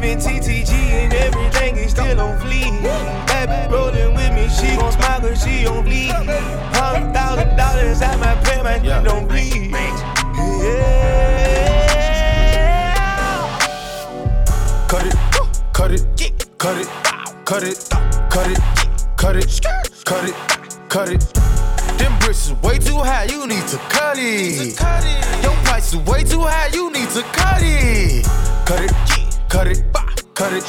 Living 0.02 0.18
TTG 0.18 0.73
and 0.73 1.14
everything 1.14 1.76
is 1.76 1.92
still 1.92 2.21
on 2.21 2.37
fleek. 2.40 2.82
Baby 3.28 3.73
rolling 3.73 4.14
with 4.16 4.32
me, 4.35 4.49
she 4.49 4.75
gon' 4.76 4.90
smile 4.90 5.21
cause 5.21 5.44
she 5.44 5.64
on 5.64 5.85
bleed. 5.85 6.11
Hundred 6.11 7.12
thousand 7.14 7.56
dollars 7.56 8.02
at 8.02 8.18
my 8.18 8.35
pay, 8.42 8.61
my 8.64 8.82
shit 8.82 9.04
don't 9.04 9.28
bleed. 9.28 9.71
Yeah. 9.71 11.06
Cut 14.88 15.06
it, 15.06 15.14
cut 15.73 15.92
it, 15.92 16.04
cut 16.59 16.78
it, 16.78 16.88
cut 17.44 17.62
it, 17.62 17.88
cut 18.28 18.49
it, 18.50 18.59
cut 19.16 19.37
it, 19.37 19.61
cut 20.04 20.25
it, 20.25 20.35
cut 20.88 21.09
it. 21.11 21.21
Them 21.99 22.18
bricks 22.18 22.47
is 22.47 22.54
way 22.54 22.78
too 22.80 22.99
high, 22.99 23.26
you 23.26 23.47
need 23.47 23.68
to 23.68 23.76
cut 23.88 24.18
it. 24.18 24.76
Your 25.44 25.54
price 25.62 25.92
is 25.92 26.00
way 26.00 26.25
too 26.25 26.40
high, 26.40 26.71
you 26.73 26.90
need 26.90 27.09
to 27.11 27.23
cut 27.23 27.62
it. 27.62 28.26
Cut 28.66 28.80
it, 28.82 28.92
cut 29.52 29.66
it, 29.66 29.85
cut 30.32 30.54
it, 30.54 30.64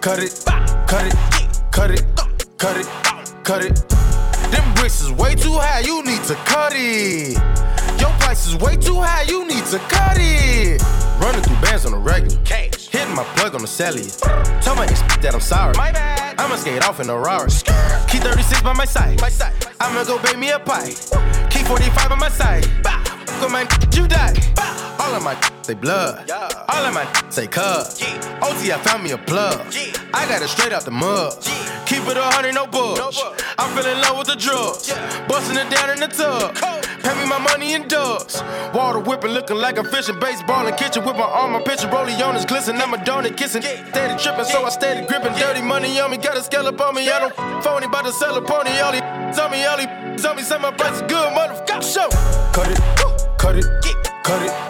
cut 0.00 0.20
it, 0.20 0.44
cut 0.86 1.04
it, 1.04 1.14
cut 1.72 1.90
it, 1.90 2.04
cut 2.58 2.76
it, 2.76 2.86
cut 3.42 3.64
it. 3.64 3.88
Them 4.52 4.74
bricks 4.74 5.02
is 5.02 5.10
way 5.10 5.34
too 5.34 5.54
high, 5.54 5.80
you 5.80 6.04
need 6.04 6.22
to 6.24 6.36
cut 6.46 6.72
it. 6.76 7.36
Your 8.00 8.10
price 8.20 8.46
is 8.46 8.54
way 8.54 8.76
too 8.76 9.00
high, 9.00 9.22
you 9.22 9.48
need 9.48 9.64
to 9.66 9.80
cut 9.90 10.16
it. 10.16 10.80
Running 11.20 11.42
through 11.42 11.56
bands 11.56 11.84
on 11.86 11.90
the 11.90 11.98
regular. 11.98 12.38
Hitting 12.46 13.16
my 13.16 13.24
plug 13.34 13.56
on 13.56 13.62
the 13.62 13.66
cellular. 13.66 14.08
Tell 14.62 14.76
my 14.76 14.84
ex 14.84 15.02
that 15.02 15.34
I'm 15.34 15.40
sorry. 15.40 15.74
My 15.76 15.90
bad. 15.90 16.38
I'ma 16.38 16.54
skate 16.54 16.84
off 16.84 17.00
in 17.00 17.10
a 17.10 17.18
Rari. 17.18 17.50
Key 18.06 18.18
36 18.18 18.62
by 18.62 18.74
my 18.74 18.84
side. 18.84 19.20
My 19.20 19.28
side. 19.28 19.54
I'ma 19.80 20.04
go 20.04 20.22
bake 20.22 20.38
me 20.38 20.50
a 20.50 20.60
pie. 20.60 20.94
Key 21.50 21.64
45 21.64 22.08
by 22.08 22.14
my 22.14 22.28
side. 22.28 22.64
Come 23.40 23.56
on, 23.56 23.66
you 23.92 24.06
die. 24.06 24.89
All 25.00 25.14
of 25.14 25.22
my 25.24 25.34
say 25.62 25.74
blood. 25.74 26.30
All 26.30 26.84
of 26.84 26.92
my 26.92 27.06
say 27.30 27.46
cuz. 27.46 28.02
OT, 28.42 28.70
I 28.70 28.78
found 28.84 29.02
me 29.02 29.12
a 29.12 29.18
plug. 29.18 29.58
I 30.12 30.28
got 30.28 30.42
it 30.42 30.48
straight 30.48 30.72
out 30.72 30.84
the 30.84 30.90
mud. 30.90 31.32
Keep 31.86 32.06
it 32.06 32.16
a 32.16 32.22
hundred, 32.22 32.54
no 32.54 32.66
bugs. 32.66 33.18
I'm 33.58 33.74
feeling 33.74 33.96
in 33.96 34.02
love 34.02 34.18
with 34.18 34.28
the 34.28 34.36
drugs. 34.36 34.92
Busting 35.26 35.56
it 35.56 35.70
down 35.70 35.90
in 35.90 36.00
the 36.00 36.06
tub. 36.06 36.54
Pay 37.02 37.14
me 37.18 37.26
my 37.26 37.38
money 37.38 37.74
in 37.74 37.88
dubs. 37.88 38.42
Water 38.74 39.00
whipping, 39.00 39.32
looking 39.32 39.56
like 39.56 39.78
I'm 39.78 39.86
fishing. 39.86 40.20
Baseball 40.20 40.66
in 40.66 40.74
kitchen 40.76 41.04
with 41.04 41.16
my 41.16 41.22
arm, 41.24 41.52
my 41.52 41.62
pitcher. 41.62 41.88
Rollie 41.88 42.20
on 42.20 42.34
his 42.34 42.44
glisten. 42.44 42.76
I'm 42.76 42.92
a 42.94 42.98
donut 42.98 43.36
kissing. 43.36 43.62
Steady 43.62 44.22
tripping, 44.22 44.44
so 44.44 44.64
I 44.64 44.68
steady 44.68 45.06
gripping. 45.06 45.32
Dirty 45.34 45.62
money 45.62 45.98
on 45.98 46.10
me, 46.10 46.18
got 46.18 46.36
a 46.36 46.42
scallop 46.42 46.80
on 46.80 46.94
me. 46.94 47.10
I 47.10 47.18
don't 47.18 47.64
phony, 47.64 47.86
about 47.86 48.04
to 48.04 48.12
sell 48.12 48.36
a 48.36 48.42
pony. 48.42 48.70
All 48.78 48.92
these 48.92 49.38
on 49.38 49.50
me, 49.50 49.64
all 49.64 49.78
these 49.78 50.24
on 50.24 50.36
me. 50.36 50.42
Say 50.42 50.58
my 50.58 50.70
price 50.70 50.96
is 50.96 51.02
good, 51.02 51.32
motherfucker. 51.32 51.82
Show. 51.82 52.08
Cut 52.52 52.70
it, 52.70 52.78
cut 53.38 53.56
it, 53.56 53.64
cut 54.22 54.42
it, 54.42 54.69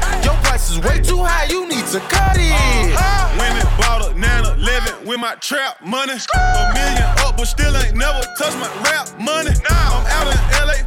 Price 0.61 0.77
is 0.77 0.79
way 0.83 1.01
too 1.01 1.23
high, 1.23 1.45
you 1.45 1.67
need 1.67 1.85
to 1.87 1.99
cut 2.01 2.37
it. 2.37 2.51
Uh-huh. 2.51 3.39
When 3.39 3.57
it 3.57 3.65
bought 3.81 4.05
a 4.05 4.13
911 4.13 5.07
with 5.07 5.19
my 5.19 5.33
trap 5.35 5.81
money. 5.81 6.13
A 6.13 6.73
million 6.73 7.01
up, 7.25 7.37
but 7.37 7.45
still 7.45 7.75
ain't 7.77 7.95
never 7.95 8.21
touched 8.37 8.57
my 8.57 8.69
rap 8.85 9.09
money. 9.17 9.51
I'm 9.69 10.05
out 10.05 10.29
in 10.29 10.37
LA 10.61 10.77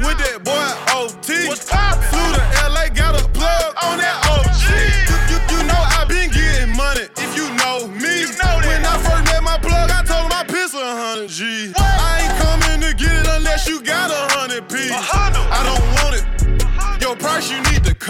with 0.00 0.16
that 0.16 0.40
boy 0.44 0.68
OT. 0.96 1.44
Flew 1.44 1.54
to 1.54 2.17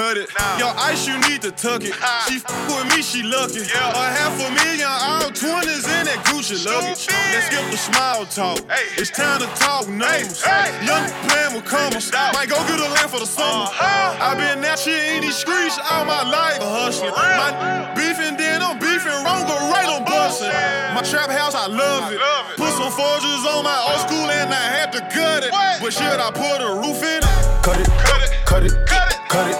you 0.09 0.15
need 0.15 0.27
to 0.27 0.33
cut 0.33 0.55
it. 0.55 0.59
Your 0.59 0.73
ice, 0.77 1.07
you 1.07 1.17
need 1.29 1.43
to 1.43 1.53
tuck 1.53 1.83
it. 1.83 1.95
She 2.29 2.37
f 2.37 2.45
with 2.69 2.97
me, 2.97 3.03
she 3.03 3.23
lucky. 3.23 3.61
A 3.61 4.05
half 4.17 4.37
a 4.41 4.49
million, 4.65 4.88
all 4.88 5.31
20s 5.31 5.85
in 5.85 6.07
that 6.07 6.25
Gucci 6.25 6.65
luggage. 6.65 7.09
Let's 7.33 7.47
skip 7.47 7.65
the 7.71 7.77
smile 7.77 8.25
talk. 8.27 8.59
Hey. 8.71 9.00
It's 9.00 9.11
time 9.11 9.41
to 9.41 9.49
talk 9.57 9.88
numbers. 9.88 10.45
Young 10.85 11.05
playing 11.29 11.55
with 11.55 11.65
commas. 11.65 12.12
Might 12.12 12.49
go 12.49 12.57
get 12.69 12.81
a 12.81 12.88
land 12.88 13.11
for 13.11 13.21
the 13.21 13.27
summer. 13.27 13.69
Uh-huh. 13.69 14.33
i 14.33 14.35
been 14.35 14.61
that 14.62 14.79
shit 14.79 15.17
in 15.17 15.23
these 15.23 15.37
streets 15.37 15.79
all 15.91 16.05
my 16.05 16.23
life. 16.25 16.59
Hustling. 16.61 17.12
My 17.12 17.93
beefing, 17.95 18.37
then 18.37 18.62
I'm 18.62 18.79
beefing 18.79 19.12
wrong, 19.25 19.45
but 19.45 19.59
right 19.73 19.88
on 19.88 20.05
busting. 20.05 20.49
My 20.95 21.03
trap 21.03 21.31
house, 21.31 21.55
I 21.55 21.67
love 21.67 22.12
it. 22.12 22.21
Put 22.57 22.73
some 22.75 22.93
forges 22.93 23.45
on 23.45 23.65
my 23.65 23.77
old 23.93 24.00
school 24.09 24.29
and 24.31 24.50
I 24.53 24.67
had 24.79 24.93
to 24.93 25.00
cut 25.12 25.45
it. 25.45 25.53
But 25.53 25.93
should 25.93 26.21
I 26.21 26.31
put 26.33 26.59
a 26.65 26.75
roof 26.81 27.03
in 27.03 27.21
it. 27.23 27.49
Cut 27.62 27.81
it, 27.81 27.87
cut 28.00 28.23
it, 28.23 28.33
cut 28.47 28.62
it, 28.65 28.73
cut 28.87 29.12
it, 29.12 29.18
cut 29.29 29.51
it, 29.51 29.59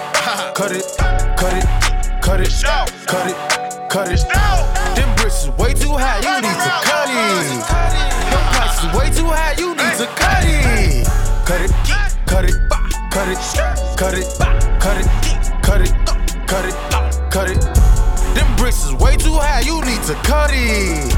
cut 0.55 0.71
it, 0.71 0.85
cut 1.37 1.53
it, 1.53 1.65
cut 2.21 2.39
it, 2.41 2.51
cut 3.07 3.27
it. 3.27 3.35
Cut 3.89 4.11
it. 4.11 4.21
Them 4.95 5.15
bricks 5.15 5.45
is 5.45 5.49
way 5.57 5.73
too 5.73 5.97
high, 5.97 6.21
you 6.21 6.41
need 6.45 6.59
to 6.61 6.71
cut 6.85 7.09
it. 7.09 7.65
Them 8.29 8.43
prices 8.53 8.85
way 8.93 9.09
too 9.09 9.25
high, 9.25 9.55
you 9.57 9.73
need 9.73 9.97
to 9.97 10.05
cut 10.13 10.45
it. 10.45 11.07
Cut 11.43 11.61
it, 11.61 11.71
cut 12.27 12.45
it, 12.45 12.53
cut 13.09 13.27
it, 13.27 13.39
cut 13.97 14.13
it, 14.13 14.29
cut 14.77 15.01
it, 15.01 15.07
cut 15.63 15.81
it, 15.81 15.91
cut 16.45 16.65
it, 16.65 16.75
cut 17.31 17.49
it. 17.49 17.59
Them 18.35 18.55
bricks 18.57 18.85
is 18.85 18.93
way 18.93 19.17
too 19.17 19.33
high, 19.33 19.61
you 19.61 19.81
need 19.81 20.03
to 20.03 20.13
cut 20.21 20.51
it. 20.53 21.13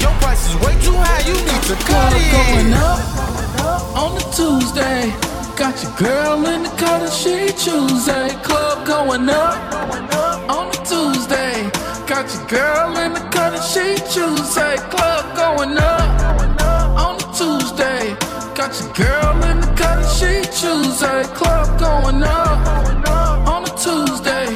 Your 0.00 0.12
price 0.24 0.48
is 0.48 0.56
way 0.64 0.72
too 0.80 0.96
high, 0.96 1.20
you 1.28 1.36
need 1.36 1.62
to 1.68 1.76
cut 1.84 2.14
it. 2.16 2.32
Going 2.32 2.72
up 2.72 2.98
on 3.94 4.14
the 4.14 4.24
Tuesday. 4.32 5.35
Got 5.56 5.82
your 5.82 5.92
girl 5.92 6.46
in 6.46 6.64
the 6.64 6.68
cut 6.76 7.00
and 7.00 7.10
she 7.10 7.46
Tuesday. 7.56 8.28
Club 8.44 8.86
going 8.86 9.26
up 9.30 9.56
on 10.50 10.70
the 10.70 10.76
Tuesday. 10.84 11.70
Got 12.06 12.32
your 12.34 12.46
girl 12.46 12.96
in 12.98 13.14
the 13.14 13.20
cut 13.30 13.54
and 13.54 13.64
she 13.64 13.96
Tuesday. 14.12 14.76
Club 14.90 15.34
going 15.34 15.78
up 15.78 16.60
on 17.00 17.16
the 17.16 17.24
Tuesday. 17.32 18.14
Got 18.54 18.78
your 18.78 18.92
girl 18.92 19.44
in 19.50 19.60
the 19.60 19.66
cut 19.76 19.96
and 19.96 20.12
she 20.18 20.42
Tuesday. 20.52 21.24
Club 21.34 21.80
going 21.80 22.22
up 22.22 23.48
on 23.48 23.64
a 23.64 23.72
Tuesday. 23.80 24.46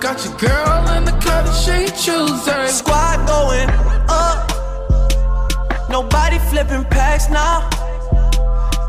Got 0.00 0.24
your 0.24 0.38
girl 0.38 0.88
in 0.96 1.04
the 1.04 1.18
cut 1.20 1.46
and 1.46 1.56
she 1.64 1.86
Tuesday. 1.98 2.68
Squad 2.68 3.26
going 3.26 3.70
up. 4.08 4.48
Nobody 5.90 6.38
flipping 6.38 6.84
packs 6.84 7.28
now. 7.28 7.68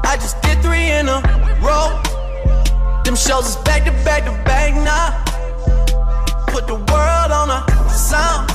I 0.04 0.15
just 0.17 0.39
did 0.43 0.62
three 0.62 0.91
in 0.91 1.10
a 1.10 1.44
row. 1.65 1.89
Them 3.04 3.15
shows 3.15 3.49
is 3.49 3.58
back 3.67 3.84
to 3.86 3.91
back 4.06 4.23
to 4.25 4.32
back 4.45 4.73
now. 4.75 5.10
Put 6.54 6.67
the 6.67 6.75
world 6.75 7.32
on 7.39 7.49
a 7.49 7.60
sound. 7.89 8.49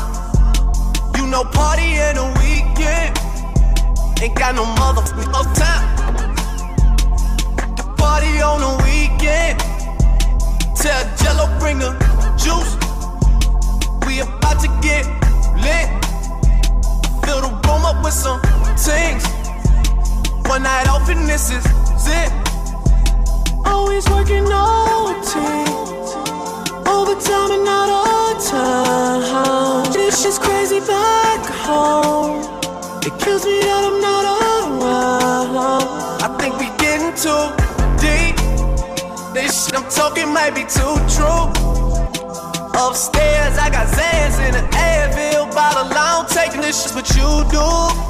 You 1.17 1.27
know, 1.27 1.45
party 1.45 1.99
in 2.07 2.15
the 2.21 2.27
weekend. 2.41 3.11
Ain't 4.23 4.37
got 4.39 4.55
no 4.55 4.65
motherfucking 4.65 5.55
time. 5.59 5.87
The 7.77 7.85
party 7.99 8.41
on 8.41 8.59
the 8.67 8.75
weekend. 8.87 9.59
Tell 10.77 11.03
Jello 11.21 11.47
bring 11.59 11.79
the 11.79 11.91
juice. 12.43 12.73
We 14.07 14.21
about 14.21 14.61
to 14.65 14.69
get 14.87 15.05
lit. 15.65 15.89
Fill 17.25 17.41
the 17.43 17.51
room 17.67 17.85
up 17.85 18.05
with 18.05 18.15
some 18.15 18.41
things. 18.77 19.25
One 20.49 20.63
night 20.63 20.89
and 21.11 21.29
this 21.29 21.51
is 21.51 21.70
too 37.21 37.53
deep. 38.01 38.37
This 39.35 39.67
shit 39.67 39.77
I'm 39.77 39.89
talking 39.91 40.33
might 40.33 40.55
be 40.55 40.63
too 40.63 40.97
true. 41.13 41.53
Upstairs, 42.73 43.59
I 43.59 43.69
got 43.71 43.87
Xans 43.89 44.41
in 44.47 44.53
the 44.57 44.65
Advil 44.73 45.55
bottle. 45.55 45.93
I 45.93 46.17
don't 46.17 46.29
take 46.31 46.53
this 46.63 46.83
shit, 46.83 46.95
but 46.95 47.07
you 47.11 47.29
do. 47.53 47.67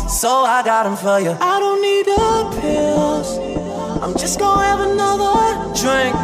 So 0.09 0.44
I 0.44 0.62
got 0.64 0.85
them 0.85 0.96
for 0.96 1.18
you. 1.18 1.37
I 1.40 1.59
don't 1.59 1.83
need 1.83 2.07
the 2.07 2.61
pills. 2.61 3.29
I'm 4.01 4.16
just 4.16 4.38
gonna 4.38 4.64
have 4.64 4.81
another 4.81 5.35
drink. 5.75 6.14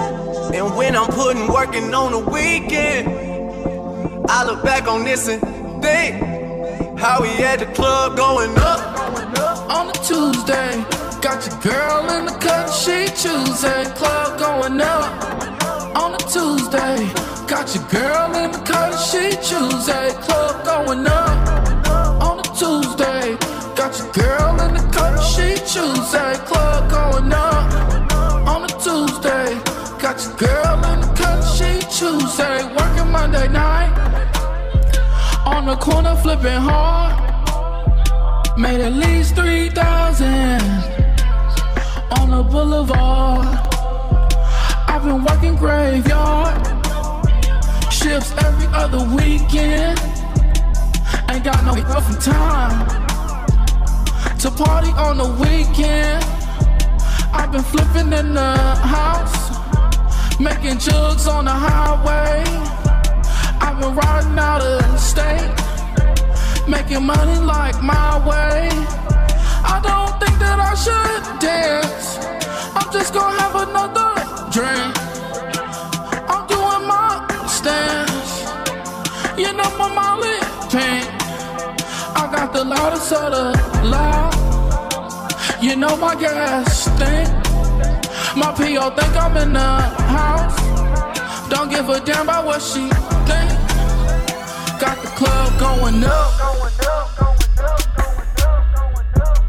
And 0.54 0.76
when 0.76 0.94
I'm 0.94 1.08
putting 1.08 1.48
working 1.52 1.92
on 1.92 2.12
the 2.12 2.30
weekend, 2.30 3.08
I 4.28 4.44
look 4.44 4.62
back 4.62 4.86
on 4.86 5.02
this 5.02 5.26
and 5.26 5.42
think 5.82 6.22
how 7.00 7.20
we 7.20 7.30
at 7.42 7.58
the 7.58 7.66
club 7.66 8.16
going 8.16 8.56
up. 8.58 8.94
On 9.68 9.88
a 9.88 9.92
Tuesday, 9.92 10.84
got 11.20 11.46
your 11.46 11.60
girl 11.60 12.10
in 12.10 12.26
the 12.26 12.32
cut, 12.32 12.68
she 12.68 13.06
Tuesday. 13.06 13.84
Club 13.94 14.38
going 14.38 14.80
up. 14.80 15.46
On 15.96 16.14
a 16.14 16.18
Tuesday, 16.18 16.98
got 17.46 17.74
your 17.74 17.84
girl 17.88 18.34
in 18.36 18.52
the 18.52 18.58
cut, 18.64 18.92
she 18.96 19.30
Tuesday. 19.30 20.12
Club 20.24 20.64
going 20.64 21.06
up. 21.06 21.36
On 22.22 22.38
a 22.38 22.42
Tuesday, 22.42 23.36
got 23.76 23.98
your 23.98 24.12
girl 24.12 24.60
in 24.60 24.74
the 24.74 24.88
cut, 24.92 25.18
she 25.22 25.54
Tuesday. 25.72 26.34
Club 26.44 26.90
going 26.90 27.32
up. 27.32 27.66
On 28.46 28.64
a 28.64 28.68
Tuesday, 28.68 29.54
got 30.00 30.22
your 30.24 30.36
girl 30.36 30.84
in 30.92 31.00
the 31.00 31.12
cut, 31.16 31.40
she 31.56 31.80
Tuesday. 31.98 32.58
Working 32.76 33.10
Monday 33.10 33.48
night. 33.48 33.92
On 35.46 35.66
the 35.66 35.76
corner 35.76 36.16
flipping 36.16 36.60
hard. 36.60 37.14
Made 38.58 38.80
at 38.80 38.92
least 38.92 39.34
3,000 39.36 39.76
on 40.26 40.95
boulevard. 42.42 43.46
I've 44.88 45.04
been 45.04 45.24
working 45.24 45.56
graveyard 45.56 46.66
shifts 47.90 48.32
every 48.44 48.66
other 48.72 49.02
weekend. 49.14 49.98
Ain't 51.30 51.44
got 51.44 51.64
no 51.64 51.74
fucking 51.74 52.20
time 52.20 52.86
to 54.38 54.50
party 54.50 54.90
on 54.92 55.18
the 55.18 55.28
weekend. 55.42 56.24
I've 57.32 57.52
been 57.52 57.62
flipping 57.62 58.12
in 58.12 58.34
the 58.34 58.54
house, 58.96 60.38
making 60.38 60.78
jugs 60.78 61.26
on 61.26 61.46
the 61.46 61.56
highway. 61.68 62.44
I've 63.60 63.80
been 63.80 63.94
riding 63.94 64.38
out 64.38 64.62
of 64.62 65.00
state, 65.00 65.54
making 66.68 67.04
money 67.04 67.38
like 67.40 67.82
my 67.82 68.18
way. 68.28 68.68
I 69.74 69.80
don't 69.82 70.14
think 70.20 70.38
that 70.38 70.58
I 70.60 70.74
should 70.84 71.40
dance. 71.40 72.15
I'm 72.86 72.92
just 72.92 73.12
gonna 73.12 73.40
have 73.40 73.68
another 73.68 74.14
drink. 74.52 74.94
I'm 76.30 76.46
doing 76.46 76.86
my 76.86 77.18
stance. 77.48 78.46
You 79.36 79.52
know 79.54 79.68
my 79.76 79.92
molly 79.92 80.38
pink. 80.70 81.04
I 82.14 82.30
got 82.30 82.52
the 82.52 82.64
loudest 82.64 83.12
of 83.12 83.32
the 83.32 83.86
loud. 83.88 84.32
You 85.60 85.74
know 85.74 85.96
my 85.96 86.14
gas 86.14 86.82
stink. 86.82 87.28
My 88.36 88.52
PO 88.54 88.90
think 88.90 89.16
I'm 89.16 89.36
in 89.36 89.52
the 89.52 89.72
house. 90.14 91.50
Don't 91.50 91.68
give 91.68 91.88
a 91.88 91.98
damn 91.98 92.22
about 92.22 92.46
what 92.46 92.62
she 92.62 92.88
think. 93.26 93.50
Got 94.78 95.02
the 95.02 95.10
club 95.16 95.58
going 95.58 96.04
up. 96.04 96.46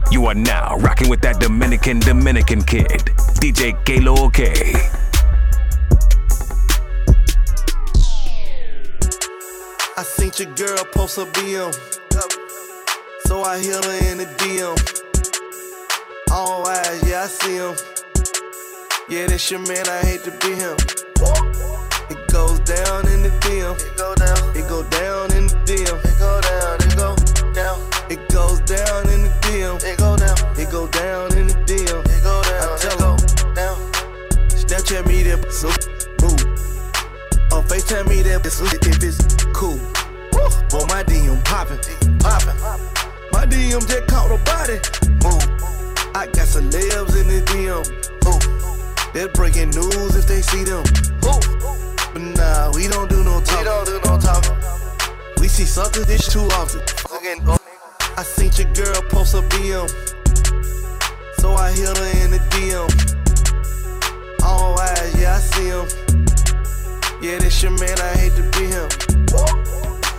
You 0.09 0.25
are 0.25 0.33
now 0.33 0.77
rocking 0.77 1.09
with 1.09 1.21
that 1.21 1.39
Dominican 1.39 1.99
Dominican 1.99 2.63
kid, 2.63 3.11
DJ 3.39 3.73
Kalo 3.85 4.15
OK. 4.25 4.51
I 9.95 10.03
seen 10.03 10.31
your 10.37 10.53
girl 10.55 10.83
post 10.93 11.17
a 11.19 11.25
BM. 11.25 11.73
So 13.27 13.43
I 13.43 13.59
hit 13.59 13.85
her 13.85 14.11
in 14.11 14.17
the 14.17 14.25
DM. 14.41 14.77
All 16.31 16.67
eyes, 16.67 17.03
yeah, 17.07 17.23
I 17.23 17.27
see 17.27 17.55
him. 17.55 17.75
Yeah, 19.09 19.27
that's 19.27 19.51
your 19.51 19.59
man, 19.61 19.87
I 19.87 19.99
hate 20.05 20.23
to 20.23 20.31
be 20.41 20.55
him. 20.55 20.75
It 22.09 22.27
goes 22.31 22.59
down 22.61 23.07
in 23.07 23.21
the 23.21 23.29
DM. 23.45 23.75
It 23.77 23.97
go 23.97 24.15
down. 24.15 24.57
It 24.57 24.67
go 24.67 24.83
down 24.89 25.31
in 25.37 25.47
the 25.47 25.55
DM. 25.65 25.97
It 26.03 26.17
go 26.17 26.41
down. 26.41 26.81
It 26.81 26.95
go 26.97 27.15
down. 27.53 27.77
It 28.09 28.29
goes 28.29 28.59
down 28.61 29.09
in 29.09 29.23
the 29.23 29.33
DM. 29.45 29.83
It 29.83 29.97
go 29.97 30.15
down. 30.17 30.37
It 30.57 30.71
go 30.71 30.87
down 30.87 31.36
that 35.41 35.51
so 35.53 35.67
move. 36.21 36.41
Or 37.51 37.63
FaceTime 37.63 38.07
me 38.07 38.21
that 38.23 38.45
so 38.51 38.65
if 38.65 39.03
it's 39.03 39.45
cool. 39.53 39.77
Boy, 40.69 40.85
my 40.87 41.03
DM 41.03 41.43
poppin', 41.45 41.79
poppin'. 42.19 42.57
My 43.31 43.45
DM 43.45 43.81
just 43.87 44.07
caught 44.07 44.31
a 44.31 44.37
body. 44.43 44.79
Move. 45.23 45.45
I 46.15 46.25
got 46.27 46.47
celebs 46.47 47.15
in 47.19 47.27
the 47.27 47.41
DM. 47.47 47.85
Ooh. 48.27 49.13
They're 49.13 49.29
breaking 49.29 49.71
news 49.71 50.15
if 50.15 50.27
they 50.27 50.41
see 50.41 50.63
them. 50.63 50.83
Ooh. 51.25 51.39
But 52.13 52.21
nah, 52.37 52.71
we 52.73 52.87
don't 52.87 53.09
do 53.09 53.23
no 53.23 53.41
talking. 53.41 53.59
We 53.59 53.63
don't 53.65 53.85
do 53.85 53.99
no 54.05 54.17
talking. 54.19 54.55
We 55.39 55.47
see 55.47 55.65
suckers 55.65 56.05
this 56.05 56.31
too 56.31 56.47
often. 56.59 56.81
I 58.17 58.23
seen 58.23 58.51
your 58.57 58.73
girl 58.73 59.01
post 59.09 59.35
a 59.35 59.41
BM. 59.41 59.87
So 61.39 61.53
I 61.53 61.71
hit 61.71 61.97
her 61.97 62.25
in 62.25 62.31
the 62.31 62.39
DM. 62.49 63.16
Yeah, 65.27 65.35
I 65.35 65.39
see 65.39 65.67
him. 65.67 65.87
Yeah, 67.21 67.39
this 67.39 67.61
your 67.61 67.71
man, 67.71 67.99
I 67.99 68.15
hate 68.15 68.35
to 68.39 68.43
be 68.55 68.71
him. 68.71 68.87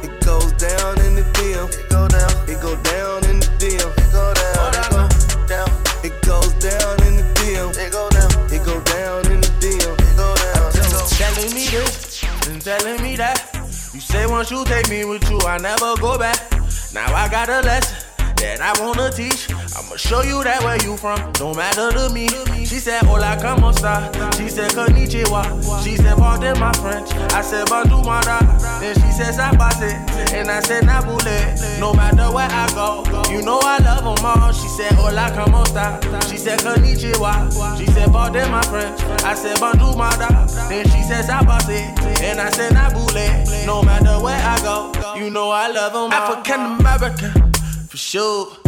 It 0.05 0.13
goes 0.21 0.53
down 0.61 1.01
in 1.01 1.17
the 1.17 1.25
DM. 1.33 1.65
It 1.73 1.89
go 1.89 2.09
down. 2.09 2.33
It 2.45 2.61
go 2.61 2.77
down 2.85 3.25
in 3.25 3.41
the 3.41 3.49
DM. 3.57 3.89
It 3.89 4.13
go 4.13 4.35
down. 4.37 4.69
It 4.69 4.93
go 4.93 5.47
down. 5.49 5.69
It 6.05 6.15
goes 6.21 6.53
down 6.61 6.95
in 7.09 7.17
the 7.17 7.25
DM. 7.41 7.73
It 7.81 7.91
go 7.91 8.11
down. 8.11 8.31
It 8.53 8.63
go 8.67 8.77
down 8.85 9.33
in 9.33 9.41
the 9.41 9.49
DM. 9.65 9.97
It 9.97 10.17
go 10.17 10.29
down. 10.45 10.73
Telling 11.17 11.55
me 11.55 11.65
this 11.69 12.23
and 12.47 12.61
telling 12.61 13.03
me 13.03 13.17
that. 13.17 13.49
You 13.95 14.01
say 14.01 14.27
once 14.27 14.51
you 14.51 14.63
take 14.67 14.91
me 14.91 15.07
with 15.07 15.25
you, 15.31 15.41
I 15.41 15.57
never 15.57 15.97
go 15.97 16.19
back. 16.19 16.53
Now 16.93 17.15
I 17.15 17.29
got 17.31 17.49
a 17.49 17.63
lesson 17.63 17.97
that 18.37 18.61
I 18.61 18.79
wanna 18.79 19.11
teach. 19.11 19.49
I'ma 19.89 19.97
show 19.97 20.21
you 20.21 20.45
that 20.45 20.63
where 20.65 20.77
you 20.85 20.99
from, 20.99 21.17
no 21.41 21.55
matter 21.55 21.91
to 21.91 22.13
me. 22.13 22.29
She 22.67 22.77
said, 22.77 23.05
Hola, 23.05 23.39
como 23.41 23.71
esta? 23.71 24.13
She 24.37 24.51
said, 24.51 24.73
Konnichiwa. 24.73 25.49
She 25.83 25.97
said, 25.97 26.19
Pardon 26.19 26.61
my 26.61 26.75
French. 26.75 27.09
I 27.33 27.41
said, 27.41 27.67
Bonjour, 27.71 28.05
mara. 28.05 28.37
Then 28.85 28.95
she 28.97 29.11
said, 29.17 29.33
Sabase. 29.33 29.97
And 30.37 30.51
I 30.51 30.61
said, 30.61 30.85
Nabule. 30.85 31.81
No 31.81 31.95
matter 31.95 32.29
where 32.31 32.51
I 32.51 32.69
go, 32.77 33.01
you 33.33 33.41
know 33.41 33.61
I 33.63 33.79
love 33.79 34.05
them 34.05 34.27
all. 34.27 34.53
She 34.53 34.69
said, 34.69 34.93
Hola, 34.93 35.33
como 35.33 35.63
esta? 35.63 35.97
She 36.29 36.37
said, 36.37 36.59
Konnichiwa. 36.59 37.79
She 37.79 37.87
said, 37.87 38.13
Pardon 38.13 38.51
my 38.51 38.61
French. 38.69 39.01
I 39.25 39.33
said, 39.33 39.59
Bonjour, 39.59 39.97
mara. 39.97 40.29
Then 40.69 40.85
she 40.85 41.01
said, 41.03 41.25
Sabase. 41.25 41.97
And 42.21 42.43
I 42.43 42.51
said, 42.51 42.73
Nabule. 42.73 43.65
No 43.65 43.83
matter 43.83 44.21
where 44.23 44.37
I 44.37 44.61
go, 44.61 44.93
you 45.19 45.31
know 45.31 45.49
I 45.49 45.71
love 45.71 45.95
them 45.95 46.03
all. 46.03 46.13
African 46.13 46.77
American, 46.77 47.53
for 47.89 47.97
sure. 47.97 48.68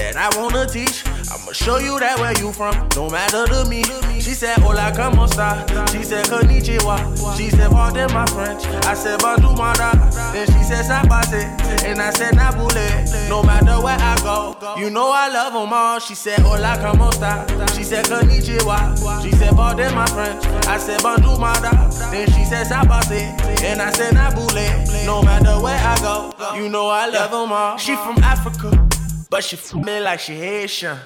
that 0.00 0.16
I 0.16 0.28
wanna 0.40 0.66
teach. 0.66 1.04
I'ma 1.30 1.52
show 1.52 1.78
you 1.78 1.98
that 2.00 2.18
where 2.18 2.36
you 2.40 2.52
from, 2.52 2.74
no 2.96 3.08
matter 3.10 3.46
to 3.46 3.68
me. 3.68 3.84
She 4.20 4.34
said, 4.34 4.58
Hola, 4.58 4.92
como 4.96 5.24
esta? 5.24 5.64
She 5.92 6.02
said, 6.02 6.26
Konnichiwa. 6.26 6.96
She 7.36 7.50
said, 7.50 7.70
Pardon 7.70 8.12
my 8.12 8.26
French. 8.26 8.64
I 8.86 8.94
said, 8.94 9.20
Bonjour, 9.20 9.54
mara. 9.56 9.92
Then 10.32 10.46
she 10.46 10.62
said, 10.64 10.84
Sabase. 10.84 11.44
And 11.84 12.00
I 12.00 12.10
said, 12.10 12.34
Nabule. 12.34 13.28
No 13.28 13.42
matter 13.42 13.76
where 13.82 13.96
I 13.98 14.16
go, 14.22 14.56
you 14.78 14.90
know 14.90 15.10
I 15.12 15.28
love 15.28 15.52
them 15.52 15.72
all. 15.72 15.98
She 16.00 16.14
said, 16.14 16.40
Hola, 16.40 16.78
como 16.80 17.08
esta? 17.08 17.46
She 17.74 17.84
said, 17.84 18.06
Konnichiwa. 18.06 19.22
She 19.22 19.30
said, 19.32 19.54
Pardon 19.54 19.94
my 19.94 20.06
French. 20.06 20.44
I 20.66 20.78
said, 20.78 21.02
Bonjour, 21.02 21.38
mara. 21.38 21.90
Then 22.10 22.26
she 22.32 22.44
said, 22.44 22.66
Sabase. 22.66 23.22
And 23.62 23.80
I 23.80 23.90
said, 23.92 24.14
Nabule. 24.14 25.06
No 25.06 25.22
matter 25.22 25.60
where 25.62 25.78
I 25.78 25.96
go, 26.00 26.32
you 26.56 26.68
know 26.68 26.88
I 26.88 27.06
love 27.08 27.30
them 27.30 27.52
all. 27.52 27.76
She 27.76 27.94
from 27.96 28.18
Africa. 28.22 28.99
But 29.30 29.44
she 29.44 29.56
f 29.56 29.74
me 29.74 30.00
like 30.00 30.18
she 30.18 30.34
Haitian. 30.34 30.98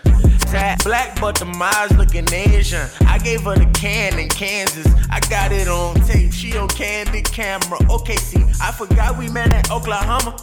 Tag 0.49 0.83
black, 0.83 1.21
but 1.21 1.35
the 1.37 1.45
eyes 1.61 1.95
looking 1.99 2.27
Asian. 2.33 2.89
I 3.07 3.19
gave 3.19 3.43
her 3.43 3.55
the 3.55 3.67
can 3.79 4.19
in 4.19 4.31
Kansas. 4.31 4.87
I 5.11 5.21
got 5.29 5.53
it 5.53 5.69
on 5.69 5.97
tape. 6.07 6.33
She 6.33 6.57
on 6.57 6.69
candid 6.69 7.27
camera. 7.27 7.79
Okay, 7.91 8.17
see, 8.17 8.43
I 8.63 8.73
forgot 8.73 9.19
we 9.19 9.29
met 9.29 9.53
at 9.53 9.71
Oklahoma. 9.71 10.35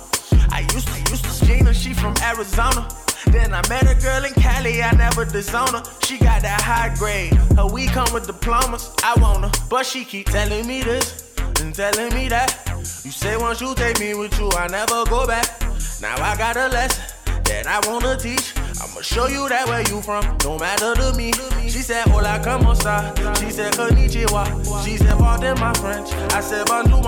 I 0.51 0.59
used 0.75 0.89
to, 0.89 0.99
used 1.09 1.25
to 1.25 1.45
Gina, 1.45 1.73
she 1.73 1.95
from 1.95 2.13
Arizona. 2.21 2.87
Then 3.31 3.51
I 3.51 3.67
met 3.67 3.89
a 3.89 3.99
girl 3.99 4.25
in 4.25 4.33
Cali, 4.33 4.83
I 4.83 4.91
never 4.91 5.25
disown 5.25 5.73
her. 5.73 5.81
She 6.05 6.19
got 6.19 6.43
that 6.43 6.61
high 6.61 6.93
grade. 6.99 7.33
Her 7.57 7.65
we 7.65 7.87
come 7.87 8.13
with 8.13 8.27
diplomas. 8.27 8.93
I 9.03 9.19
want 9.19 9.45
her, 9.45 9.51
but 9.71 9.87
she 9.87 10.05
keep 10.05 10.27
telling 10.27 10.67
me 10.67 10.83
this 10.83 11.33
and 11.59 11.73
telling 11.73 12.13
me 12.13 12.29
that. 12.29 12.61
You 13.03 13.09
say 13.09 13.37
once 13.37 13.59
you 13.59 13.73
take 13.73 13.99
me 13.99 14.13
with 14.13 14.37
you, 14.39 14.51
I 14.51 14.67
never 14.67 15.03
go 15.05 15.25
back. 15.25 15.47
Now 15.99 16.15
I 16.21 16.37
got 16.37 16.57
a 16.57 16.67
lesson 16.67 17.20
that 17.51 17.67
I 17.67 17.79
wanna 17.89 18.17
teach. 18.17 18.53
I'ma 18.81 19.01
show 19.01 19.27
you 19.27 19.47
that 19.49 19.67
where 19.67 19.83
you 19.83 20.01
from, 20.01 20.23
no 20.43 20.57
matter 20.57 20.95
to 20.95 21.13
me. 21.15 21.31
She 21.67 21.81
said, 21.81 22.07
Hola, 22.07 22.41
como 22.43 22.71
esta? 22.71 23.13
She 23.39 23.51
said, 23.51 23.73
Konnichiwa. 23.73 24.43
She 24.83 24.97
said, 24.97 25.17
Pardon 25.17 25.59
my 25.59 25.73
French. 25.73 26.11
I 26.33 26.41
said, 26.41 26.65
Bonjour. 26.65 27.01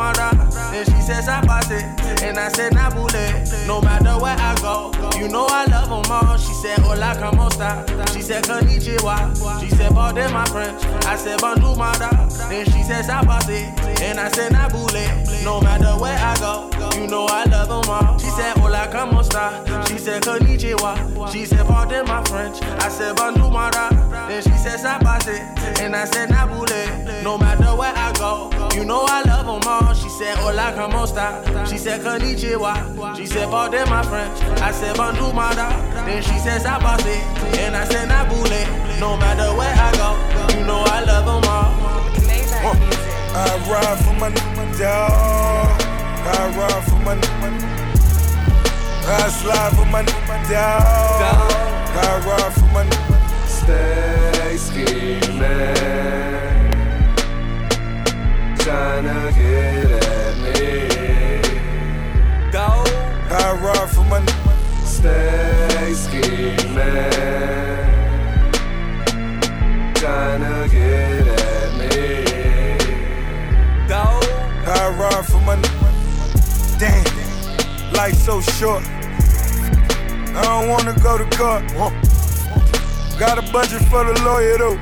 Then 0.72 0.86
she 0.86 1.02
said, 1.02 1.24
it. 1.24 2.24
And 2.24 2.38
I 2.38 2.50
said, 2.50 2.74
Nabule. 2.74 3.68
No 3.68 3.82
matter 3.82 4.16
where 4.22 4.38
I 4.38 4.56
go, 4.62 4.92
you 5.18 5.28
know 5.28 5.48
I 5.50 5.66
love 5.66 5.90
them 5.90 6.12
all. 6.12 6.38
She 6.38 6.54
said, 6.54 6.80
Hola, 6.80 7.16
como 7.20 7.48
esta? 7.48 7.84
She 8.14 8.22
said, 8.22 8.44
Konnichiwa. 8.44 9.62
She 9.62 9.70
said, 9.70 9.92
Pardon 9.94 10.32
my 10.32 10.46
French. 10.46 10.84
I 11.06 11.16
said, 11.16 11.40
Bonjour. 11.42 11.76
Then 11.76 12.66
she 12.66 12.84
said, 12.84 13.06
it. 13.06 14.02
And 14.02 14.20
I 14.20 14.30
said, 14.30 14.52
Nabule. 14.52 15.44
No 15.44 15.60
matter 15.60 16.00
where 16.00 16.18
I 16.18 16.36
go, 16.38 16.53
Hola, 18.94 19.06
como 19.06 19.22
esta? 19.22 19.86
She 19.88 19.98
said, 19.98 20.22
Konnichiwa. 20.22 21.32
She 21.32 21.46
said, 21.46 21.66
Pardon 21.66 22.06
my 22.06 22.24
French. 22.26 22.62
I 22.62 22.90
said, 22.90 23.16
Bonjour, 23.16 23.50
mara. 23.50 23.90
Then 24.28 24.44
she 24.44 24.52
said, 24.52 24.80
Sabase. 24.80 25.40
And 25.82 25.96
I 25.96 26.06
said, 26.06 26.30
Nabule. 26.30 27.24
No 27.24 27.38
matter 27.40 27.76
where 27.76 27.92
I 27.96 28.14
go, 28.14 28.52
you 28.76 28.86
know 28.86 29.04
I 29.08 29.24
love 29.24 29.48
them 29.48 29.68
all. 29.68 29.94
She 29.96 30.10
said, 30.10 30.38
Hola, 30.38 30.74
como 30.76 31.04
esta? 31.04 31.66
She 31.68 31.80
said, 31.80 32.02
Konnichiwa. 32.02 33.18
She 33.18 33.26
said, 33.26 33.50
Pardon 33.50 33.90
my 33.90 34.04
French. 34.04 34.40
I 34.62 34.72
said, 34.72 34.96
Bonjour, 34.96 35.34
mara. 35.34 35.70
Then 36.06 36.22
she 36.22 36.38
said, 36.38 36.62
Sabase. 36.62 37.18
And 37.58 37.76
I 37.76 37.86
said, 37.86 38.10
Nabule. 38.10 39.00
No 39.00 39.18
matter 39.18 39.58
where 39.58 39.74
I 39.74 39.92
go, 39.98 40.60
you 40.60 40.66
know 40.68 40.84
I 40.86 41.04
love 41.04 41.26
them 41.26 41.50
all. 41.50 41.74
I 43.36 43.58
ride 43.68 43.98
for 44.06 44.14
my 44.20 44.30
dog. 44.78 45.82
I 46.26 46.56
ride 46.56 46.84
for 46.84 47.00
my 47.00 47.73
I 49.06 49.28
slide 49.28 49.76
for 49.76 49.86
my 49.86 50.02
dog. 50.04 51.24
I 51.96 52.22
ride 52.26 52.54
for 52.54 52.68
my 52.74 52.84
Stay 53.48 54.56
scheming, 54.58 55.42
tryna 58.56 59.34
get 59.36 59.92
at 59.92 60.38
me. 60.44 60.62
Go. 62.52 62.68
I 63.30 63.60
ride 63.62 63.90
for 63.90 64.06
my 64.06 64.20
Stay 64.86 65.94
scheming, 65.94 66.66
tryna 69.96 70.72
get 70.72 71.28
at 71.28 71.70
me. 71.78 71.90
Go. 73.88 74.04
I 74.66 74.96
ride 74.98 75.26
for 75.26 75.42
my. 75.42 75.73
Life 77.96 78.16
so 78.16 78.42
short. 78.42 78.84
I 80.36 80.42
don't 80.44 80.70
wanna 80.70 80.94
go 81.00 81.18
to 81.18 81.26
court. 81.38 81.64
Got 83.20 83.38
a 83.38 83.42
budget 83.54 83.82
for 83.90 84.04
the 84.04 84.20
lawyer 84.26 84.58
though. 84.58 84.80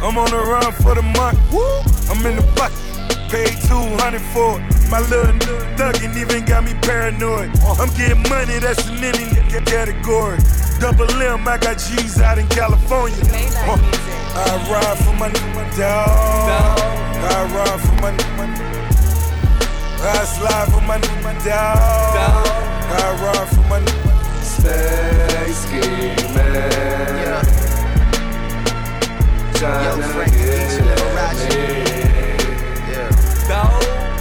I'm 0.00 0.16
on 0.16 0.30
the 0.30 0.38
run 0.38 0.72
for 0.72 0.94
the 0.94 1.02
month. 1.02 1.38
I'm 2.10 2.24
in 2.26 2.36
the 2.36 2.42
bucket. 2.56 2.78
Paid 3.30 3.60
200 3.68 4.20
for 4.32 4.58
it. 4.58 4.64
My 4.90 5.00
little 5.00 5.36
thuggin' 5.76 6.16
even 6.16 6.46
got 6.46 6.64
me 6.64 6.72
paranoid. 6.80 7.50
I'm 7.78 7.92
getting 7.94 8.22
money, 8.30 8.58
that's 8.58 8.88
in 8.88 9.04
any 9.04 9.28
category. 9.66 10.38
Double 10.80 11.10
M, 11.20 11.46
I 11.46 11.58
got 11.58 11.76
G's 11.76 12.20
out 12.20 12.38
in 12.38 12.48
California. 12.48 13.18
I 13.22 14.56
ride 14.72 14.98
for 15.04 15.12
my 15.12 15.28
dog. 15.76 16.08
I 17.20 17.44
ride 17.52 17.80
for 17.80 17.96
my 18.00 18.12
I 20.00 20.24
slide 20.24 20.68
for 20.72 20.80
my 20.82 20.98
nigga 20.98 21.44
dog. 21.44 22.46
I 22.90 23.18
ride 23.20 23.48
for 23.48 23.62
my 23.68 23.80
nigga. 23.80 24.42
Stay 24.42 25.52
scheming. 25.52 26.28
Tryna 29.54 30.30
get 30.30 30.78
at 31.18 31.36
me. 31.50 31.68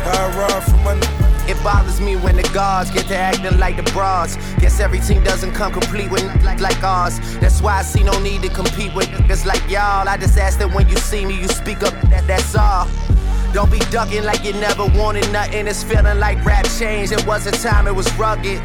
I 0.06 0.34
ride 0.36 0.64
for 0.64 0.78
my 0.78 0.96
nigga. 0.96 1.50
It 1.50 1.64
bothers 1.64 2.02
me 2.02 2.16
when 2.18 2.36
the 2.36 2.50
guards 2.54 2.92
get 2.92 3.08
to 3.08 3.16
acting 3.16 3.58
like 3.60 3.78
the 3.78 3.84
bras. 3.94 4.36
Guess 4.60 4.80
every 4.80 5.00
team 5.00 5.24
doesn't 5.24 5.54
come 5.54 5.72
complete 5.72 6.10
with 6.10 6.24
like 6.44 6.60
like 6.60 6.84
ours. 6.84 7.20
That's 7.40 7.62
why 7.62 7.78
I 7.78 7.82
see 7.84 8.04
no 8.04 8.20
need 8.20 8.42
to 8.42 8.50
compete 8.50 8.94
with 8.96 9.08
niggas 9.10 9.46
like 9.46 9.64
y'all. 9.70 10.10
I 10.10 10.18
just 10.18 10.38
ask 10.38 10.58
that 10.60 10.74
when 10.74 10.90
you 10.90 10.98
see 10.98 11.26
me, 11.26 11.40
you 11.40 11.48
speak 11.48 11.84
up. 11.84 11.94
That, 12.10 12.26
that's 12.26 12.56
all. 12.56 12.88
Don't 13.54 13.72
be 13.72 13.80
ducking 13.92 14.24
like 14.24 14.44
you 14.44 14.54
never 14.54 14.86
wanted 14.86 15.32
nothing. 15.32 15.68
It's 15.68 15.84
feeling 15.84 16.20
like 16.20 16.44
rap 16.46 16.66
changed. 16.78 17.12
It 17.12 17.26
was 17.26 17.48
a 17.48 17.52
time 17.52 17.88
it 17.88 17.96
was 17.96 18.12
rugged. 18.16 18.60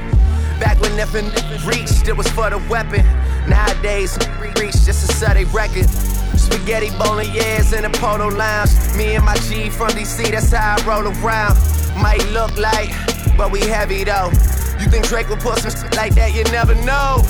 Back 0.60 0.80
when 0.80 0.96
nothing 0.96 1.26
reached, 1.64 2.08
it 2.08 2.16
was 2.16 2.28
for 2.28 2.50
the 2.50 2.58
weapon. 2.68 3.04
Nowadays, 3.48 4.18
we 4.40 4.48
reach 4.60 4.84
just 4.84 5.06
sell 5.18 5.34
they 5.34 5.44
record. 5.46 5.88
Spaghetti 6.38 6.90
bolognese 6.98 7.76
in 7.76 7.82
the 7.82 7.90
polo 7.98 8.28
lounge. 8.28 8.70
Me 8.96 9.14
and 9.14 9.24
my 9.24 9.36
G 9.48 9.70
from 9.70 9.88
DC, 9.90 10.30
that's 10.30 10.52
how 10.52 10.76
I 10.78 10.86
roll 10.86 11.06
around. 11.08 11.56
Might 11.96 12.24
look 12.30 12.56
like, 12.58 12.90
but 13.36 13.50
we 13.50 13.60
heavy 13.60 14.04
though. 14.04 14.30
You 14.80 14.88
think 14.88 15.06
Drake 15.06 15.28
would 15.28 15.40
put 15.40 15.58
some 15.58 15.70
shit 15.70 15.96
like 15.96 16.14
that? 16.14 16.34
You 16.34 16.44
never 16.44 16.74
know. 16.74 17.22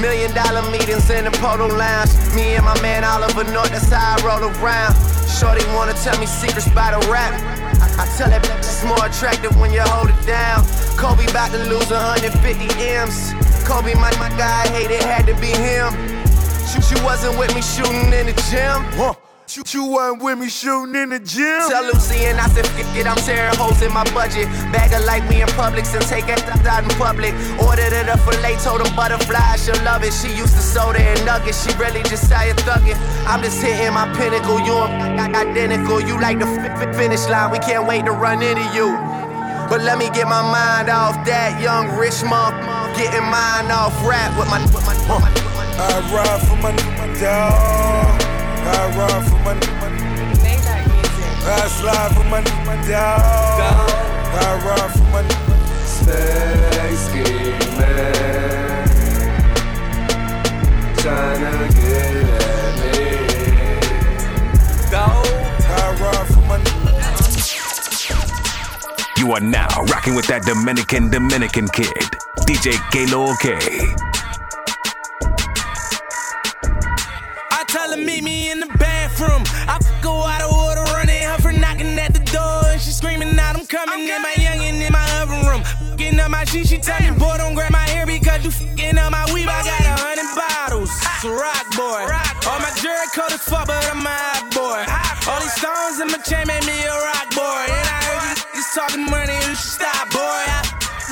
Million 0.00 0.32
dollar 0.34 0.62
meetings 0.70 1.08
in 1.10 1.24
the 1.24 1.30
polo 1.32 1.66
lounge. 1.66 2.10
Me 2.34 2.54
and 2.54 2.64
my 2.64 2.80
man 2.82 3.04
Oliver 3.04 3.44
North, 3.44 3.70
that's 3.70 3.90
how 3.90 4.16
I 4.16 4.26
roll 4.26 4.50
around. 4.62 5.15
Shorty 5.28 5.64
wanna 5.74 5.94
tell 5.94 6.18
me 6.18 6.26
secrets 6.26 6.68
by 6.70 6.90
the 6.90 7.00
rap. 7.10 7.34
I, 7.82 8.02
I 8.02 8.06
tell 8.16 8.30
that 8.30 8.42
bitch 8.42 8.58
it's 8.58 8.84
more 8.84 9.04
attractive 9.04 9.58
when 9.58 9.72
you 9.72 9.82
hold 9.82 10.10
it 10.10 10.26
down. 10.26 10.64
Kobe 10.96 11.28
about 11.28 11.50
to 11.52 11.58
lose 11.68 11.90
150 11.90 12.32
M's. 12.80 13.34
Kobe, 13.66 13.94
my, 13.94 14.10
my 14.18 14.30
guy, 14.38 14.68
hate 14.68 14.90
it 14.90 15.02
had 15.02 15.26
to 15.26 15.34
be 15.40 15.50
him. 15.50 15.90
She, 16.70 16.80
she 16.80 16.94
wasn't 17.04 17.36
with 17.38 17.54
me 17.54 17.62
shooting 17.62 18.12
in 18.12 18.26
the 18.26 18.36
gym. 18.50 18.82
Huh. 18.94 19.14
You, 19.56 19.64
you 19.72 19.84
wasn't 19.88 20.22
with 20.22 20.38
me 20.38 20.48
shooting 20.50 20.94
in 21.00 21.08
the 21.08 21.18
gym. 21.18 21.64
Tell 21.72 21.88
Lucy 21.88 22.28
and 22.28 22.36
I 22.36 22.44
said, 22.52 22.68
forget 22.68 22.92
it, 22.92 23.06
I'm 23.08 23.16
tearing 23.16 23.56
holes 23.56 23.80
in 23.80 23.88
my 23.88 24.04
budget. 24.12 24.52
Bag 24.68 24.92
her 24.92 25.00
like 25.08 25.24
me 25.32 25.40
in 25.40 25.48
Publix 25.56 25.96
and 25.96 26.04
take 26.04 26.28
it 26.28 26.44
out 26.68 26.84
in 26.84 26.92
public. 27.00 27.32
Ordered 27.64 27.88
it 27.88 28.04
a 28.04 28.20
filet, 28.20 28.60
told 28.60 28.84
them 28.84 28.92
butterfly, 28.94 29.56
she'll 29.56 29.80
love 29.80 30.04
it. 30.04 30.12
She 30.12 30.28
used 30.36 30.52
to 30.52 30.60
soda 30.60 31.00
and 31.00 31.24
nuggets, 31.24 31.64
she 31.64 31.72
really 31.80 32.02
just 32.04 32.28
tired 32.28 32.60
thugging. 32.68 33.00
I'm 33.24 33.40
just 33.40 33.56
hitting 33.62 33.94
my 33.94 34.04
pinnacle, 34.12 34.60
you 34.60 34.76
and 34.76 35.34
identical. 35.34 36.04
You 36.04 36.20
like 36.20 36.38
the 36.38 36.44
finish 36.92 37.24
line, 37.24 37.50
we 37.50 37.58
can't 37.58 37.88
wait 37.88 38.04
to 38.04 38.12
run 38.12 38.42
into 38.42 38.60
you. 38.76 38.92
But 39.72 39.80
let 39.88 39.96
me 39.96 40.12
get 40.12 40.28
my 40.28 40.44
mind 40.44 40.90
off 40.90 41.24
that 41.24 41.62
young 41.64 41.96
rich 41.96 42.20
monk. 42.28 42.60
Getting 42.92 43.24
mine 43.24 43.72
off 43.72 43.96
rap 44.04 44.36
with 44.36 44.52
my, 44.52 44.60
with 44.68 44.84
my, 44.84 44.92
with 44.92 45.08
my, 45.08 45.32
with 45.32 45.56
my 45.56 45.64
I 45.80 46.04
ride 46.12 46.44
for 46.44 46.56
my 46.60 46.76
dog. 47.16 48.20
I 48.68 48.92
ride 48.98 49.24
for 49.24 49.32
my 49.32 49.32
nigga. 49.32 49.35
I 49.35 49.35
slide 51.86 52.12
for 52.16 52.24
my 52.24 52.40
nigga. 52.42 53.06
I 54.38 54.50
ride 54.66 54.92
for 54.92 55.06
my 55.14 55.22
nigga. 55.22 55.54
Stay 55.86 56.94
scheming. 57.04 57.58
Get 61.76 62.26
at 62.42 62.74
me. 62.80 62.94
I 65.68 65.86
ride 66.02 66.28
for 66.32 66.42
my 66.50 66.58
nigga. 66.58 67.02
You 69.18 69.26
are 69.32 69.40
now 69.40 69.70
rocking 69.92 70.14
with 70.14 70.26
that 70.26 70.42
Dominican 70.42 71.10
Dominican 71.10 71.68
kid, 71.68 72.04
DJ 72.46 72.78
Kalo 72.90 73.34
K. 73.40 74.15
my 86.36 86.44
sheet. 86.44 86.66
She 86.68 86.78
tell 86.78 87.00
me, 87.00 87.10
"Boy, 87.18 87.36
don't 87.38 87.54
grab 87.54 87.72
my 87.72 87.86
hair 87.92 88.06
because 88.06 88.44
you 88.44 88.50
fucking 88.50 88.98
up 88.98 89.10
my 89.10 89.24
weave." 89.32 89.48
I 89.48 89.60
got 89.70 89.84
a 89.92 89.96
hundred 90.04 90.30
bottles, 90.40 90.90
it's 90.92 91.24
a 91.24 91.32
rock 91.44 91.66
boy. 91.82 92.02
All 92.48 92.60
my 92.66 92.72
jury 92.82 93.08
coat 93.16 93.32
is 93.36 93.42
fuck, 93.50 93.66
but 93.70 93.82
I'm 93.92 94.04
a 94.04 94.16
hot 94.26 94.44
boy. 94.60 94.80
All 95.28 95.40
these 95.40 95.56
stones 95.60 95.96
in 96.02 96.08
my 96.14 96.20
chain 96.28 96.44
made 96.52 96.64
me 96.70 96.76
a 96.84 96.96
rock 97.10 97.28
boy, 97.42 97.62
and 97.78 97.88
I 97.96 98.00
heard 98.08 98.22
you 98.28 98.34
niggas 98.36 98.70
talking 98.76 99.04
money, 99.16 99.36
you 99.46 99.54
should 99.60 99.74
stop, 99.78 100.04
boy. 100.12 100.42
I 100.56 100.60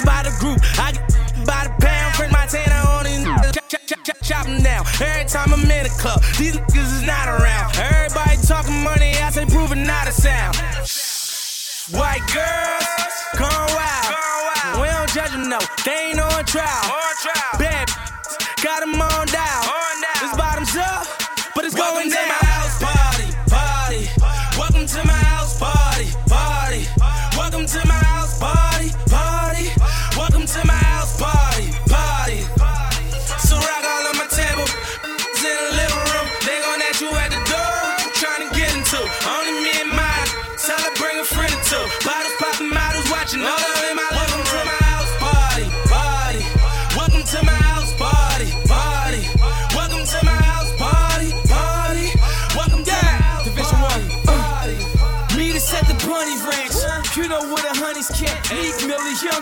by 0.08 0.20
the 0.26 0.32
group, 0.42 0.60
I 0.84 0.92
get 0.92 1.04
by 1.50 1.60
the 1.66 1.72
pound, 1.84 2.10
print 2.18 2.32
my 2.32 2.46
tanner 2.54 2.82
on 2.94 3.02
these 3.08 3.24
chop, 3.56 3.66
chop, 3.88 4.00
chop, 4.06 4.18
chop 4.28 4.44
'em 4.46 4.62
down. 4.62 4.82
Every 5.00 5.26
time 5.34 5.50
I'm 5.54 5.70
in 5.76 5.86
a 5.92 5.94
club, 6.02 6.20
these 6.38 6.54
niggas 6.56 6.92
is 6.98 7.04
not 7.12 7.26
around. 7.34 7.68
Everybody 7.78 8.36
talking 8.52 8.78
money, 8.90 9.10
I 9.26 9.30
say 9.30 9.46
proving 9.46 9.84
not 9.92 10.04
a 10.12 10.12
sound. 10.12 10.54
White 11.98 12.26
girls, 12.32 12.63
they 15.84 16.10
ain't 16.10 16.20
on 16.20 16.44
trial. 16.44 16.64
Bad 16.64 17.14
got 17.24 17.53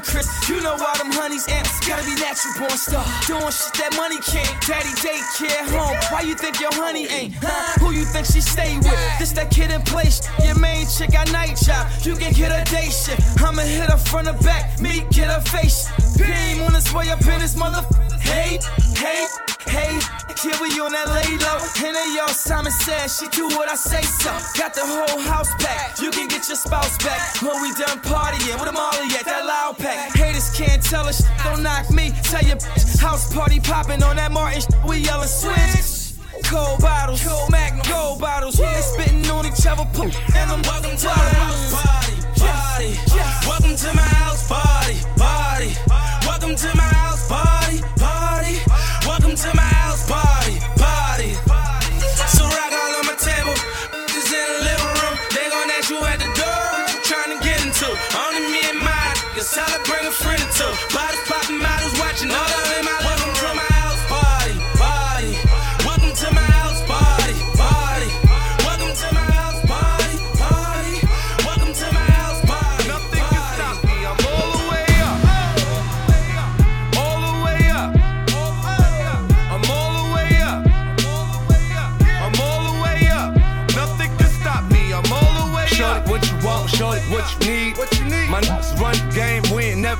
Chris. 0.00 0.26
You 0.48 0.60
know 0.60 0.76
why 0.76 0.94
them 0.96 1.12
honeys 1.12 1.46
amps. 1.48 1.80
Gotta 1.86 2.04
be 2.04 2.14
natural 2.14 2.54
born 2.58 2.78
star. 2.78 3.04
Doing 3.26 3.52
shit 3.52 3.74
that 3.82 3.92
money 3.96 4.18
can't. 4.22 4.48
Daddy 4.64 4.94
daycare 5.04 5.66
home. 5.68 5.96
Why 6.10 6.22
you 6.22 6.34
think 6.34 6.60
your 6.60 6.72
honey 6.72 7.06
ain't? 7.08 7.34
Huh? 7.42 7.80
Who 7.80 7.92
you 7.92 8.04
think 8.04 8.26
she 8.26 8.40
stay 8.40 8.76
with? 8.78 9.18
This 9.18 9.32
that 9.32 9.50
kid 9.50 9.70
in 9.70 9.82
place. 9.82 10.22
Your 10.44 10.58
main 10.58 10.86
chick 10.86 11.12
got 11.12 11.30
night 11.32 11.56
job. 11.56 11.90
You 12.02 12.16
can 12.16 12.32
get 12.32 12.50
a 12.50 12.64
day 12.70 12.88
shit. 12.88 13.18
I'ma 13.42 13.62
hit 13.62 13.90
her 13.90 13.98
front 13.98 14.28
or 14.28 14.38
back. 14.42 14.80
Me 14.80 15.04
get 15.10 15.28
her 15.28 15.40
face. 15.40 15.88
Beam 16.16 16.62
on 16.62 16.74
his 16.74 16.92
way 16.92 17.10
up 17.10 17.20
in 17.26 17.40
his 17.40 17.56
mother. 17.56 17.82
Hey, 18.20 18.58
hey, 18.96 19.26
hey. 19.66 20.00
Here 20.42 20.58
we 20.60 20.74
on 20.80 20.90
that 20.90 21.06
lay 21.06 21.38
low. 21.38 21.62
And 21.86 21.94
yo, 22.16 22.26
Simon 22.26 22.72
said 22.72 23.06
she 23.06 23.28
do 23.28 23.46
what 23.54 23.70
I 23.70 23.76
say 23.76 24.02
so. 24.02 24.34
Got 24.58 24.74
the 24.74 24.82
whole 24.82 25.20
house 25.22 25.54
packed. 25.62 26.02
You 26.02 26.10
can 26.10 26.26
get 26.26 26.48
your 26.48 26.56
spouse 26.56 26.98
back 26.98 27.40
when 27.40 27.62
we 27.62 27.70
done 27.78 28.02
partying. 28.02 28.58
With 28.58 28.66
them 28.66 28.76
all 28.76 28.90
at 28.90 29.24
that 29.24 29.46
loud 29.46 29.78
pack. 29.78 30.10
Haters 30.16 30.50
can't 30.50 30.82
tell 30.82 31.06
us, 31.06 31.22
don't 31.44 31.62
knock 31.62 31.90
me. 31.90 32.10
Tell 32.24 32.42
your 32.42 32.58
house 32.98 33.32
party 33.32 33.60
popping 33.60 34.02
on 34.02 34.16
that 34.16 34.32
Martin. 34.32 34.62
We 34.84 34.98
yelling 34.98 35.28
switch. 35.28 36.18
Cold 36.42 36.80
bottles, 36.80 37.22
cold 37.22 37.50
magnum, 37.52 37.86
gold 37.88 38.20
bottles. 38.20 38.56
They 38.56 38.82
spitting 38.82 39.24
on 39.30 39.46
each 39.46 39.64
other, 39.64 39.86
poop. 39.94 40.10
And 40.34 40.50
I'm 40.50 40.62
welcome 40.62 40.96
to 40.96 41.06
my 41.06 41.30
house 41.38 41.70
party, 41.70 42.14
party. 42.42 42.90
Welcome 43.46 43.76
to 43.76 43.90
my 43.94 44.10
house 44.18 44.42
party, 44.48 44.98
party. 45.16 45.70
Welcome 46.26 46.56
to 46.56 46.76
my 46.76 46.82
house 46.82 47.28
party. 47.28 47.61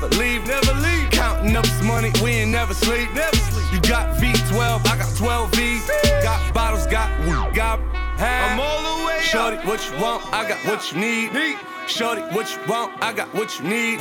Never 0.03 0.17
leave, 0.17 0.47
never 0.47 0.75
leave. 0.81 1.11
Counting 1.11 1.57
up 1.57 1.65
this 1.65 1.83
money, 1.83 2.11
we 2.23 2.31
ain't 2.31 2.51
never 2.51 2.75
sleep, 2.75 3.12
never 3.15 3.37
sleep. 3.37 3.73
You 3.73 3.81
got 3.88 4.17
V12, 4.17 4.87
I 4.87 4.97
got 4.99 5.17
12 5.17 5.55
V's. 5.55 5.91
Got 6.23 6.55
bottles, 6.55 6.87
got 6.87 7.09
weed, 7.21 7.55
got 7.55 7.81
I'm 8.19 8.61
all 8.61 9.01
the 9.01 9.07
way 9.07 9.21
Shorty, 9.21 9.57
what 9.67 9.81
you 9.91 10.01
want? 10.01 10.23
I 10.33 10.49
got 10.49 10.59
what 10.67 10.93
you 10.93 10.99
need. 10.99 11.59
Shorty, 11.88 12.23
what 12.35 12.51
you 12.53 12.59
want? 12.69 12.93
I 13.03 13.12
got 13.12 13.33
what 13.35 13.59
you 13.59 13.65
need. 13.69 14.01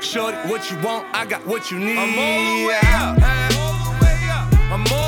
Shorty, 0.00 0.36
what 0.48 0.70
you 0.70 0.78
want? 0.78 1.06
I 1.14 1.26
got 1.26 1.46
what 1.46 1.70
you 1.70 1.78
need. 1.78 1.98
I'm 1.98 2.18
all 2.18 2.62
the 2.62 2.66
way 2.66 2.80
up. 2.84 3.18
I'm 3.22 3.52
all 3.60 3.92
the 3.92 4.04
way 4.04 5.07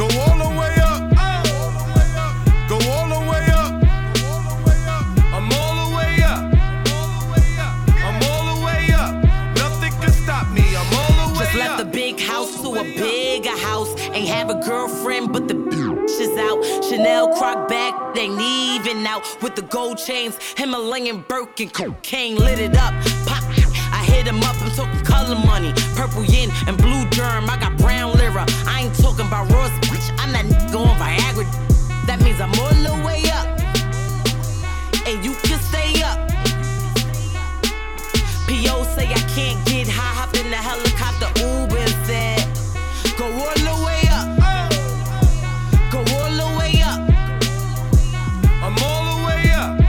Go 0.00 0.06
all 0.06 0.38
the 0.38 0.48
way 0.58 0.74
up. 0.80 1.00
Go 2.70 2.76
all 2.90 3.06
the 3.06 3.20
way 3.28 3.44
up. 3.52 3.70
I'm 5.34 5.52
all 5.52 5.74
the 5.76 5.94
way 5.94 6.22
up. 6.22 6.40
I'm 8.06 8.22
all 8.30 8.44
the 8.54 8.64
way 8.64 8.92
up. 8.94 9.12
Nothing 9.56 9.92
can 10.00 10.10
stop 10.10 10.50
me. 10.52 10.64
I'm 10.74 10.86
all 10.94 11.28
the 11.28 11.38
way 11.38 11.44
up. 11.44 11.52
Just 11.52 11.54
left 11.54 11.76
the 11.76 11.84
big 11.84 12.18
house 12.18 12.62
to 12.62 12.76
a 12.76 12.82
bigger 12.82 13.54
house. 13.58 13.94
Ain't 14.14 14.28
have 14.28 14.48
a 14.48 14.54
girlfriend, 14.54 15.34
but 15.34 15.48
the 15.48 15.54
bitch 15.54 16.18
is 16.18 16.34
out. 16.38 16.64
Chanel 16.82 17.36
croc 17.36 17.68
back, 17.68 18.16
ain't 18.16 18.40
even 18.40 19.06
out 19.06 19.22
with 19.42 19.54
the 19.54 19.62
gold 19.62 19.98
chains. 19.98 20.38
Himalayan 20.56 21.26
Birkin, 21.28 21.68
cocaine 21.68 22.36
lit 22.36 22.58
it 22.58 22.74
up. 22.74 22.94
Pop. 23.26 23.44
I 23.92 24.04
hit 24.04 24.26
him 24.26 24.40
up, 24.44 24.56
I'm 24.62 24.70
talking 24.70 25.04
color 25.04 25.36
money. 25.44 25.74
Purple 25.94 26.24
yen 26.24 26.48
and 26.66 26.78
blue 26.78 27.04
germ, 27.10 27.50
I 27.50 27.58
got 27.58 27.76
brown 27.76 28.16
lira. 28.16 28.46
I 28.66 28.82
ain't 28.84 28.94
talking 28.94 29.26
about 29.26 29.50
Ross, 29.50 29.70
bitch. 30.70 30.86
I'm 30.86 30.86
that 30.86 30.86
nigga 30.86 30.86
on 30.86 30.96
Viagra. 30.96 32.06
That 32.06 32.20
means 32.22 32.40
I'm 32.40 32.50
all 32.60 32.74
the 32.74 32.94
way 33.04 33.22
up. 33.30 33.46
And 35.06 35.24
you 35.24 35.34
can 35.42 35.58
stay 35.58 36.02
up. 36.02 36.18
P.O. 38.46 38.84
say 38.94 39.06
I 39.12 39.20
can't 39.34 39.64
get 39.66 39.88
high, 39.88 40.14
hop 40.14 40.34
in 40.34 40.50
the 40.50 40.56
helicopter, 40.56 41.28
Uber 41.40 41.86
said, 42.04 42.42
Go 43.16 43.26
all 43.26 43.54
the 43.54 43.76
way 43.86 44.02
up. 44.10 44.28
Go 45.90 45.98
all 45.98 46.30
the 46.30 46.58
way 46.58 46.82
up. 46.82 47.00
I'm 48.62 48.76
all 48.82 49.04
the 49.10 49.26
way 49.26 49.50
up. 49.54 49.80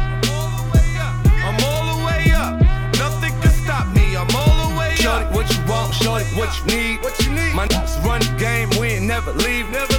I'm 1.41 1.57
all 1.63 1.85
the 1.91 2.05
way 2.05 2.31
up. 2.33 2.61
Nothing 2.97 3.33
can 3.41 3.51
stop 3.63 3.87
me. 3.95 4.15
I'm 4.15 4.29
all 4.35 4.69
the 4.69 4.77
way 4.77 4.93
up. 4.93 4.97
Shorty, 4.97 5.25
what 5.35 5.49
you 5.49 5.63
want? 5.65 5.93
Shorty, 5.93 6.25
what 6.35 6.49
you 6.59 6.65
need? 6.65 7.01
What 7.01 7.19
you 7.25 7.31
need? 7.31 7.55
My 7.55 7.67
niggas 7.67 8.03
run 8.03 8.21
the 8.21 8.35
game. 8.37 8.69
We 8.79 8.97
ain't 8.97 9.05
never 9.05 9.33
leave. 9.33 9.69
Never 9.71 9.90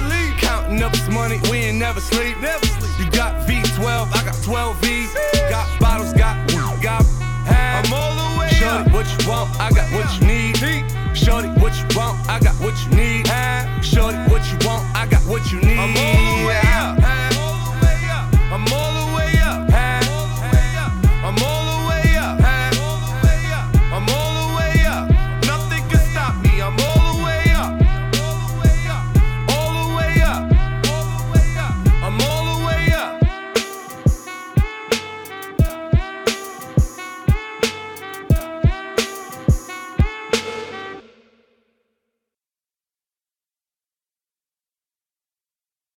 up 0.83 0.91
this 0.91 1.09
money. 1.09 1.39
We 1.49 1.57
ain't 1.59 1.77
never 1.77 2.01
sleep. 2.01 2.39
Never 2.39 2.65
sleep. 2.65 2.92